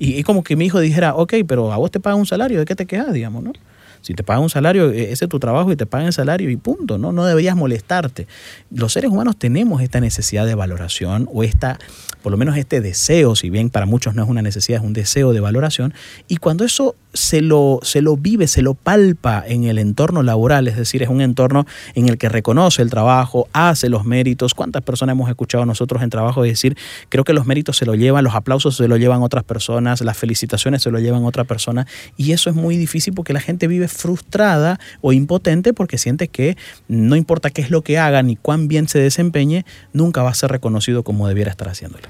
Y 0.00 0.18
es 0.18 0.24
como 0.24 0.42
que 0.42 0.56
mi 0.56 0.64
hijo 0.64 0.80
dijera, 0.80 1.14
ok, 1.14 1.34
pero 1.46 1.72
a 1.72 1.76
vos 1.76 1.90
te 1.90 2.00
pagan 2.00 2.18
un 2.18 2.26
salario, 2.26 2.58
¿de 2.58 2.64
qué 2.64 2.74
te 2.74 2.86
quejas, 2.86 3.12
digamos, 3.12 3.44
no? 3.44 3.52
Si 4.00 4.14
te 4.14 4.22
pagan 4.22 4.42
un 4.42 4.48
salario, 4.48 4.90
e, 4.90 5.12
ese 5.12 5.26
es 5.26 5.28
tu 5.28 5.38
trabajo 5.38 5.70
y 5.72 5.76
te 5.76 5.84
pagan 5.84 6.06
el 6.06 6.14
salario 6.14 6.48
y 6.48 6.56
punto, 6.56 6.96
¿no? 6.96 7.12
No 7.12 7.26
deberías 7.26 7.54
molestarte. 7.54 8.26
Los 8.70 8.94
seres 8.94 9.10
humanos 9.10 9.36
tenemos 9.38 9.82
esta 9.82 10.00
necesidad 10.00 10.46
de 10.46 10.54
valoración 10.54 11.28
o 11.30 11.44
esta, 11.44 11.78
por 12.22 12.32
lo 12.32 12.38
menos 12.38 12.56
este 12.56 12.80
deseo, 12.80 13.36
si 13.36 13.50
bien 13.50 13.68
para 13.68 13.84
muchos 13.84 14.14
no 14.14 14.22
es 14.22 14.28
una 14.30 14.40
necesidad, 14.40 14.80
es 14.80 14.86
un 14.86 14.94
deseo 14.94 15.34
de 15.34 15.40
valoración. 15.40 15.92
Y 16.28 16.38
cuando 16.38 16.64
eso 16.64 16.94
se 17.12 17.42
lo, 17.42 17.80
se 17.82 18.02
lo 18.02 18.16
vive, 18.16 18.46
se 18.46 18.62
lo 18.62 18.74
palpa 18.74 19.42
en 19.46 19.64
el 19.64 19.78
entorno 19.78 20.22
laboral, 20.22 20.68
es 20.68 20.76
decir, 20.76 21.02
es 21.02 21.08
un 21.08 21.20
entorno 21.20 21.66
en 21.94 22.08
el 22.08 22.18
que 22.18 22.28
reconoce 22.28 22.82
el 22.82 22.90
trabajo, 22.90 23.48
hace 23.52 23.88
los 23.88 24.04
méritos. 24.04 24.54
¿Cuántas 24.54 24.82
personas 24.82 25.14
hemos 25.14 25.28
escuchado 25.28 25.66
nosotros 25.66 26.02
en 26.02 26.10
trabajo 26.10 26.42
decir, 26.42 26.76
creo 27.08 27.24
que 27.24 27.32
los 27.32 27.46
méritos 27.46 27.76
se 27.76 27.86
lo 27.86 27.94
llevan, 27.94 28.24
los 28.24 28.34
aplausos 28.34 28.76
se 28.76 28.88
lo 28.88 28.96
llevan 28.96 29.22
otras 29.22 29.44
personas, 29.44 30.00
las 30.00 30.16
felicitaciones 30.16 30.82
se 30.82 30.90
lo 30.90 30.98
llevan 30.98 31.24
otra 31.24 31.44
persona? 31.44 31.86
Y 32.16 32.32
eso 32.32 32.50
es 32.50 32.56
muy 32.56 32.76
difícil 32.76 33.14
porque 33.14 33.32
la 33.32 33.40
gente 33.40 33.66
vive 33.66 33.88
frustrada 33.88 34.78
o 35.00 35.12
impotente 35.12 35.72
porque 35.72 35.98
siente 35.98 36.28
que 36.28 36.56
no 36.88 37.16
importa 37.16 37.50
qué 37.50 37.62
es 37.62 37.70
lo 37.70 37.82
que 37.82 37.98
haga 37.98 38.22
ni 38.22 38.36
cuán 38.36 38.68
bien 38.68 38.88
se 38.88 38.98
desempeñe, 38.98 39.64
nunca 39.92 40.22
va 40.22 40.30
a 40.30 40.34
ser 40.34 40.50
reconocido 40.50 41.02
como 41.02 41.26
debiera 41.28 41.50
estar 41.50 41.68
haciéndolo. 41.68 42.08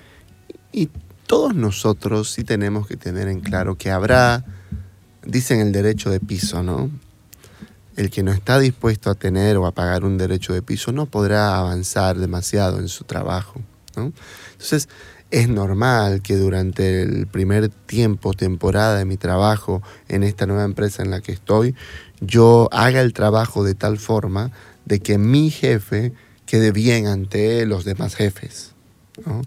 Y 0.72 0.88
todos 1.26 1.54
nosotros 1.54 2.30
sí 2.30 2.44
tenemos 2.44 2.86
que 2.86 2.96
tener 2.96 3.28
en 3.28 3.40
claro 3.40 3.76
que 3.76 3.90
habrá 3.90 4.44
dicen 5.24 5.60
el 5.60 5.72
derecho 5.72 6.10
de 6.10 6.20
piso, 6.20 6.62
¿no? 6.62 6.90
El 7.96 8.10
que 8.10 8.22
no 8.22 8.32
está 8.32 8.58
dispuesto 8.58 9.10
a 9.10 9.14
tener 9.14 9.56
o 9.56 9.66
a 9.66 9.72
pagar 9.72 10.04
un 10.04 10.16
derecho 10.16 10.52
de 10.52 10.62
piso 10.62 10.92
no 10.92 11.06
podrá 11.06 11.58
avanzar 11.58 12.16
demasiado 12.16 12.78
en 12.78 12.88
su 12.88 13.04
trabajo, 13.04 13.60
¿no? 13.96 14.12
Entonces, 14.52 14.88
es 15.30 15.48
normal 15.48 16.22
que 16.22 16.36
durante 16.36 17.02
el 17.02 17.26
primer 17.26 17.68
tiempo, 17.68 18.34
temporada 18.34 18.96
de 18.96 19.04
mi 19.04 19.16
trabajo 19.16 19.82
en 20.08 20.22
esta 20.24 20.46
nueva 20.46 20.64
empresa 20.64 21.02
en 21.02 21.10
la 21.10 21.20
que 21.20 21.32
estoy, 21.32 21.76
yo 22.20 22.68
haga 22.72 23.00
el 23.00 23.12
trabajo 23.12 23.62
de 23.62 23.74
tal 23.74 23.98
forma 23.98 24.50
de 24.86 25.00
que 25.00 25.18
mi 25.18 25.50
jefe 25.50 26.12
quede 26.46 26.72
bien 26.72 27.06
ante 27.06 27.64
los 27.64 27.84
demás 27.84 28.16
jefes. 28.16 28.72
¿no? 29.24 29.42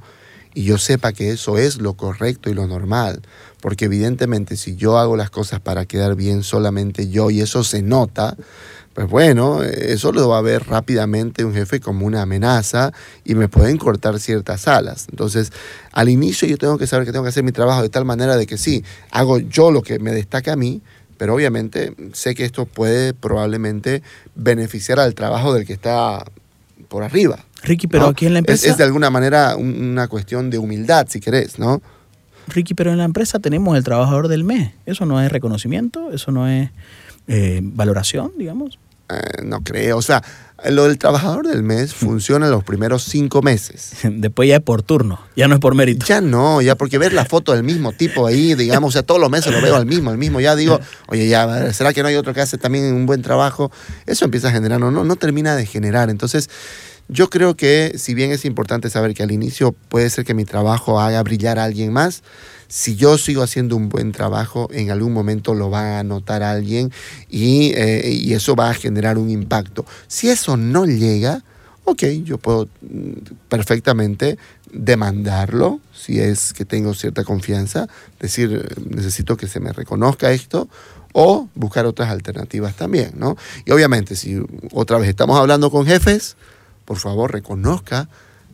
Y 0.53 0.63
yo 0.63 0.77
sepa 0.77 1.11
que 1.11 1.31
eso 1.31 1.57
es 1.57 1.81
lo 1.81 1.95
correcto 1.95 2.49
y 2.49 2.53
lo 2.53 2.67
normal. 2.67 3.21
Porque 3.63 3.85
evidentemente 3.85 4.57
si 4.57 4.75
yo 4.75 4.97
hago 4.97 5.15
las 5.15 5.29
cosas 5.29 5.61
para 5.61 5.85
quedar 5.85 6.15
bien 6.15 6.43
solamente 6.43 7.07
yo 7.07 7.29
y 7.31 7.39
eso 7.39 7.63
se 7.63 7.81
nota, 7.81 8.35
pues 8.93 9.07
bueno, 9.07 9.63
eso 9.63 10.11
lo 10.11 10.27
va 10.27 10.39
a 10.39 10.41
ver 10.41 10.67
rápidamente 10.67 11.45
un 11.45 11.53
jefe 11.53 11.79
como 11.79 12.05
una 12.05 12.23
amenaza 12.23 12.91
y 13.23 13.35
me 13.35 13.47
pueden 13.47 13.77
cortar 13.77 14.19
ciertas 14.19 14.67
alas. 14.67 15.07
Entonces, 15.09 15.53
al 15.93 16.09
inicio 16.09 16.45
yo 16.45 16.57
tengo 16.57 16.77
que 16.77 16.87
saber 16.87 17.05
que 17.05 17.13
tengo 17.13 17.23
que 17.23 17.29
hacer 17.29 17.45
mi 17.45 17.53
trabajo 17.53 17.81
de 17.81 17.87
tal 17.87 18.03
manera 18.03 18.35
de 18.35 18.47
que 18.47 18.57
sí, 18.57 18.83
hago 19.11 19.39
yo 19.39 19.71
lo 19.71 19.81
que 19.81 19.97
me 19.97 20.11
destaca 20.11 20.51
a 20.51 20.55
mí, 20.57 20.81
pero 21.17 21.33
obviamente 21.33 21.95
sé 22.11 22.35
que 22.35 22.43
esto 22.43 22.65
puede 22.65 23.13
probablemente 23.13 24.03
beneficiar 24.35 24.99
al 24.99 25.15
trabajo 25.15 25.53
del 25.53 25.65
que 25.65 25.71
está 25.71 26.25
por 26.89 27.03
arriba. 27.03 27.39
Ricky, 27.61 27.87
pero 27.87 28.07
aquí 28.07 28.25
en 28.25 28.33
la 28.33 28.39
empresa... 28.39 28.67
Es, 28.67 28.77
de 28.77 28.83
alguna 28.83 29.09
manera 29.09 29.55
una 29.55 30.09
cuestión 30.09 30.49
de 30.49 30.57
humildad, 30.57 31.07
si 31.09 31.21
querés, 31.21 31.59
¿no? 31.59 31.81
Ricky, 32.47 32.73
pero 32.73 32.91
en 32.91 32.97
la 32.97 33.05
empresa 33.05 33.39
tenemos 33.39 33.77
el 33.77 33.83
trabajador 33.83 34.27
del 34.27 34.43
mes. 34.43 34.71
¿Eso 34.85 35.05
no 35.05 35.21
es 35.21 35.31
reconocimiento? 35.31 36.11
¿Eso 36.11 36.31
no 36.31 36.47
es 36.47 36.69
eh, 37.27 37.61
valoración, 37.63 38.31
digamos? 38.37 38.79
Eh, 39.09 39.43
no 39.43 39.61
creo. 39.61 39.97
O 39.97 40.01
sea, 40.01 40.23
Lo 40.69 40.85
del 40.85 40.97
trabajador 40.97 41.45
del 41.45 41.61
mes 41.61 41.93
funciona 41.93 42.47
los 42.47 42.63
primeros 42.63 43.03
cinco 43.03 43.41
meses. 43.41 43.91
Después 44.03 44.47
ya 44.47 44.55
es 44.57 44.61
por 44.61 44.81
turno, 44.81 45.19
ya 45.35 45.47
no 45.49 45.55
es 45.55 45.59
por 45.59 45.75
mérito. 45.75 46.05
Ya 46.05 46.21
no, 46.21 46.61
ya 46.61 46.75
porque 46.75 46.97
ver 46.97 47.11
la 47.11 47.25
foto 47.25 47.51
del 47.51 47.63
mismo 47.63 47.91
tipo 47.91 48.27
ahí, 48.27 48.55
digamos, 48.55 48.89
o 48.89 48.91
sea, 48.93 49.03
todos 49.03 49.19
los 49.19 49.29
meses 49.29 49.51
lo 49.51 49.61
veo 49.61 49.75
al 49.75 49.85
mismo, 49.85 50.09
al 50.09 50.17
mismo, 50.17 50.39
ya 50.39 50.55
digo, 50.55 50.79
oye, 51.07 51.27
ya, 51.27 51.73
¿será 51.73 51.91
que 51.91 52.01
no 52.01 52.07
hay 52.07 52.15
otro 52.15 52.33
que 52.33 52.39
hace 52.39 52.57
también 52.57 52.85
un 52.93 53.05
buen 53.05 53.21
trabajo? 53.21 53.71
Eso 54.05 54.23
empieza 54.23 54.49
a 54.49 54.51
generar, 54.51 54.79
no, 54.79 54.89
no, 54.89 55.03
no 55.03 55.15
termina 55.17 55.55
de 55.57 55.65
generar. 55.65 56.09
Entonces, 56.09 56.49
yo 57.07 57.29
creo 57.29 57.55
que 57.55 57.93
si 57.97 58.13
bien 58.13 58.31
es 58.31 58.45
importante 58.45 58.89
saber 58.89 59.13
que 59.13 59.23
al 59.23 59.31
inicio 59.31 59.73
puede 59.89 60.09
ser 60.09 60.25
que 60.25 60.33
mi 60.33 60.45
trabajo 60.45 60.99
haga 60.99 61.21
brillar 61.23 61.59
a 61.59 61.65
alguien 61.65 61.91
más, 61.91 62.23
si 62.67 62.95
yo 62.95 63.17
sigo 63.17 63.43
haciendo 63.43 63.75
un 63.75 63.89
buen 63.89 64.11
trabajo, 64.11 64.67
en 64.71 64.89
algún 64.89 65.13
momento 65.13 65.53
lo 65.53 65.69
va 65.69 65.99
a 65.99 66.03
notar 66.03 66.41
alguien 66.41 66.91
y, 67.29 67.71
eh, 67.75 68.09
y 68.09 68.33
eso 68.33 68.55
va 68.55 68.69
a 68.69 68.73
generar 68.73 69.17
un 69.17 69.29
impacto. 69.29 69.85
Si 70.07 70.29
eso 70.29 70.57
no 70.57 70.85
llega, 70.85 71.43
ok, 71.83 72.03
yo 72.23 72.37
puedo 72.37 72.67
mm, 72.81 73.11
perfectamente 73.49 74.37
demandarlo, 74.71 75.81
si 75.93 76.19
es 76.19 76.53
que 76.53 76.65
tengo 76.65 76.93
cierta 76.95 77.23
confianza, 77.23 77.87
decir, 78.19 78.75
necesito 78.89 79.37
que 79.37 79.47
se 79.47 79.59
me 79.59 79.71
reconozca 79.71 80.31
esto, 80.31 80.67
o 81.13 81.47
buscar 81.53 81.85
otras 81.85 82.09
alternativas 82.09 82.75
también, 82.75 83.11
¿no? 83.15 83.37
Y 83.65 83.71
obviamente, 83.71 84.15
si 84.15 84.41
otra 84.71 84.97
vez 84.97 85.09
estamos 85.09 85.39
hablando 85.39 85.69
con 85.69 85.85
jefes, 85.85 86.35
por 86.85 86.97
favor, 86.97 87.31
reconozca 87.31 88.09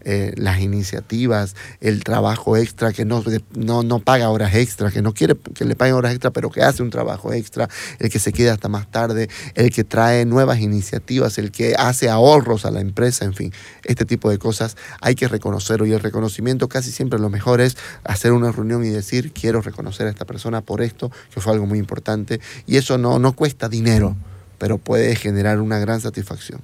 eh, 0.06 0.34
las 0.38 0.62
iniciativas, 0.62 1.58
el 1.82 2.06
trabajo 2.06 2.56
extra, 2.56 2.94
que 2.94 3.04
no, 3.04 3.22
no, 3.54 3.84
no 3.84 4.00
paga 4.00 4.30
horas 4.30 4.56
extra, 4.56 4.92
que 4.92 5.02
no 5.02 5.14
quiere 5.14 5.36
que 5.36 5.66
le 5.66 5.76
paguen 5.76 5.96
horas 5.96 6.14
extra, 6.14 6.32
pero 6.32 6.50
que 6.50 6.62
hace 6.62 6.82
un 6.82 6.90
trabajo 6.90 7.34
extra, 7.34 7.68
el 8.00 8.10
que 8.10 8.18
se 8.18 8.32
queda 8.32 8.54
hasta 8.54 8.70
más 8.70 8.90
tarde, 8.90 9.30
el 9.56 9.72
que 9.72 9.84
trae 9.84 10.24
nuevas 10.26 10.62
iniciativas, 10.62 11.38
el 11.38 11.52
que 11.52 11.76
hace 11.78 12.10
ahorros 12.10 12.64
a 12.64 12.72
la 12.72 12.80
empresa, 12.80 13.26
en 13.26 13.34
fin, 13.34 13.54
este 13.84 14.06
tipo 14.06 14.30
de 14.30 14.38
cosas 14.38 14.78
hay 15.02 15.16
que 15.16 15.28
reconocerlo. 15.28 15.86
Y 15.86 15.92
el 15.92 16.00
reconocimiento 16.00 16.70
casi 16.70 16.92
siempre 16.92 17.20
lo 17.20 17.30
mejor 17.30 17.60
es 17.60 17.76
hacer 18.06 18.32
una 18.32 18.54
reunión 18.54 18.86
y 18.86 18.90
decir 18.90 19.34
quiero 19.34 19.62
reconocer 19.62 20.08
a 20.08 20.12
esta 20.12 20.24
persona 20.24 20.62
por 20.62 20.82
esto, 20.82 21.12
que 21.34 21.42
fue 21.42 21.52
algo 21.52 21.66
muy 21.66 21.78
importante. 21.78 22.40
Y 22.66 22.78
eso 22.78 22.98
no, 22.98 23.20
no 23.20 23.34
cuesta 23.34 23.68
dinero, 23.68 24.16
pero 24.60 24.78
puede 24.78 25.16
generar 25.16 25.60
una 25.60 25.80
gran 25.80 26.02
satisfacción. 26.02 26.62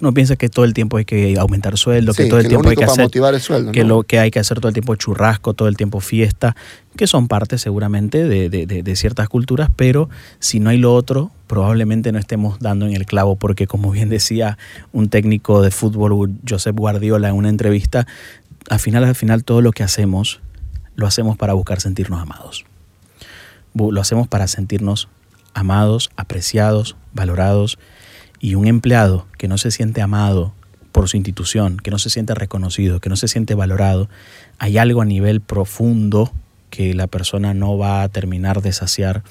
Uno 0.00 0.12
piensa 0.12 0.36
que 0.36 0.48
todo 0.48 0.64
el 0.64 0.74
tiempo 0.74 0.96
hay 0.96 1.04
que 1.04 1.38
aumentar 1.38 1.76
sueldo, 1.78 2.12
que 2.14 2.26
todo 2.26 2.40
el 2.40 2.48
tiempo 2.48 2.68
hay 2.68 2.76
que 2.76 2.84
hacer 2.84 3.10
que 3.72 3.84
lo 3.84 4.02
que 4.02 4.18
hay 4.18 4.30
que 4.30 4.38
hacer 4.38 4.58
todo 4.58 4.68
el 4.68 4.74
tiempo 4.74 4.94
churrasco, 4.96 5.54
todo 5.54 5.68
el 5.68 5.76
tiempo 5.76 6.00
fiesta, 6.00 6.56
que 6.96 7.06
son 7.06 7.28
parte 7.28 7.58
seguramente 7.58 8.24
de, 8.24 8.48
de, 8.48 8.96
ciertas 8.96 9.28
culturas, 9.28 9.70
pero 9.74 10.08
si 10.38 10.60
no 10.60 10.70
hay 10.70 10.78
lo 10.78 10.94
otro, 10.94 11.30
probablemente 11.46 12.12
no 12.12 12.18
estemos 12.18 12.58
dando 12.58 12.86
en 12.86 12.94
el 12.94 13.06
clavo, 13.06 13.36
porque 13.36 13.66
como 13.66 13.90
bien 13.90 14.08
decía 14.08 14.58
un 14.92 15.08
técnico 15.08 15.62
de 15.62 15.70
fútbol, 15.70 16.32
Josep 16.48 16.76
Guardiola, 16.76 17.28
en 17.28 17.34
una 17.34 17.48
entrevista, 17.48 18.06
al 18.68 18.80
final, 18.80 19.04
al 19.04 19.14
final 19.14 19.44
todo 19.44 19.60
lo 19.60 19.72
que 19.72 19.82
hacemos, 19.82 20.40
lo 20.94 21.06
hacemos 21.06 21.36
para 21.36 21.52
buscar 21.52 21.80
sentirnos 21.80 22.20
amados. 22.20 22.64
Lo 23.74 24.00
hacemos 24.00 24.26
para 24.26 24.48
sentirnos 24.48 25.08
amados, 25.52 26.10
apreciados, 26.16 26.96
valorados 27.16 27.78
y 28.38 28.54
un 28.54 28.68
empleado 28.68 29.26
que 29.36 29.48
no 29.48 29.58
se 29.58 29.72
siente 29.72 30.02
amado 30.02 30.54
por 30.92 31.08
su 31.08 31.16
institución, 31.16 31.78
que 31.78 31.90
no 31.90 31.98
se 31.98 32.10
siente 32.10 32.34
reconocido, 32.34 33.00
que 33.00 33.08
no 33.08 33.16
se 33.16 33.28
siente 33.28 33.54
valorado, 33.54 34.08
hay 34.58 34.78
algo 34.78 35.02
a 35.02 35.04
nivel 35.04 35.40
profundo 35.40 36.32
que 36.70 36.94
la 36.94 37.06
persona 37.06 37.54
no 37.54 37.76
va 37.76 38.02
a 38.02 38.08
terminar 38.08 38.62
de 38.62 38.72
saciar 38.72 39.22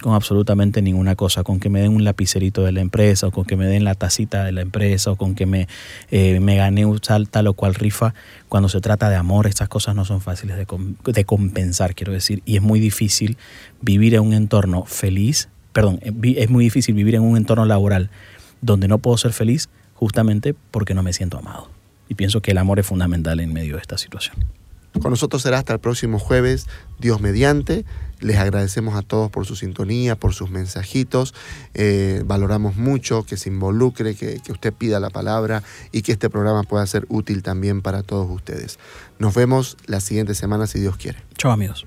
con 0.00 0.14
absolutamente 0.14 0.82
ninguna 0.82 1.14
cosa, 1.14 1.42
con 1.44 1.60
que 1.60 1.68
me 1.68 1.80
den 1.80 1.94
un 1.94 2.04
lapicerito 2.04 2.64
de 2.64 2.72
la 2.72 2.80
empresa, 2.80 3.26
o 3.26 3.30
con 3.30 3.44
que 3.44 3.56
me 3.56 3.66
den 3.66 3.84
la 3.84 3.94
tacita 3.94 4.44
de 4.44 4.52
la 4.52 4.62
empresa, 4.62 5.12
o 5.12 5.16
con 5.16 5.34
que 5.34 5.46
me, 5.46 5.68
eh, 6.10 6.40
me 6.40 6.56
gané 6.56 6.86
un 6.86 6.98
tal 6.98 7.46
o 7.46 7.52
cual 7.54 7.74
rifa. 7.74 8.14
Cuando 8.48 8.68
se 8.68 8.80
trata 8.80 9.10
de 9.10 9.16
amor, 9.16 9.46
estas 9.46 9.68
cosas 9.68 9.94
no 9.94 10.04
son 10.04 10.20
fáciles 10.20 10.56
de, 10.56 10.66
de 11.12 11.24
compensar, 11.24 11.94
quiero 11.94 12.12
decir, 12.12 12.42
y 12.46 12.56
es 12.56 12.62
muy 12.62 12.80
difícil 12.80 13.36
vivir 13.82 14.14
en 14.14 14.22
un 14.22 14.32
entorno 14.32 14.84
feliz, 14.86 15.48
perdón, 15.72 16.00
es 16.02 16.50
muy 16.50 16.64
difícil 16.64 16.94
vivir 16.94 17.14
en 17.14 17.22
un 17.22 17.36
entorno 17.36 17.64
laboral 17.64 18.10
donde 18.60 18.88
no 18.88 18.98
puedo 18.98 19.16
ser 19.16 19.32
feliz 19.32 19.68
justamente 19.94 20.54
porque 20.70 20.94
no 20.94 21.02
me 21.02 21.12
siento 21.12 21.38
amado. 21.38 21.68
Y 22.08 22.14
pienso 22.14 22.40
que 22.40 22.50
el 22.50 22.58
amor 22.58 22.78
es 22.78 22.86
fundamental 22.86 23.40
en 23.40 23.52
medio 23.52 23.76
de 23.76 23.82
esta 23.82 23.98
situación. 23.98 24.36
Con 25.00 25.10
nosotros 25.10 25.42
será 25.42 25.58
hasta 25.58 25.72
el 25.72 25.78
próximo 25.78 26.18
jueves, 26.18 26.66
Dios 26.98 27.20
mediante. 27.20 27.84
Les 28.18 28.36
agradecemos 28.36 28.96
a 28.96 29.02
todos 29.02 29.30
por 29.30 29.46
su 29.46 29.54
sintonía, 29.54 30.16
por 30.16 30.34
sus 30.34 30.50
mensajitos. 30.50 31.32
Eh, 31.74 32.22
valoramos 32.26 32.76
mucho 32.76 33.22
que 33.22 33.36
se 33.36 33.48
involucre, 33.50 34.16
que, 34.16 34.40
que 34.40 34.52
usted 34.52 34.72
pida 34.72 34.98
la 34.98 35.10
palabra 35.10 35.62
y 35.92 36.02
que 36.02 36.12
este 36.12 36.28
programa 36.28 36.64
pueda 36.64 36.84
ser 36.86 37.06
útil 37.08 37.42
también 37.42 37.82
para 37.82 38.02
todos 38.02 38.28
ustedes. 38.28 38.78
Nos 39.20 39.32
vemos 39.34 39.76
la 39.86 40.00
siguiente 40.00 40.34
semana 40.34 40.66
si 40.66 40.80
Dios 40.80 40.96
quiere. 40.96 41.18
Chao 41.38 41.52
amigos. 41.52 41.86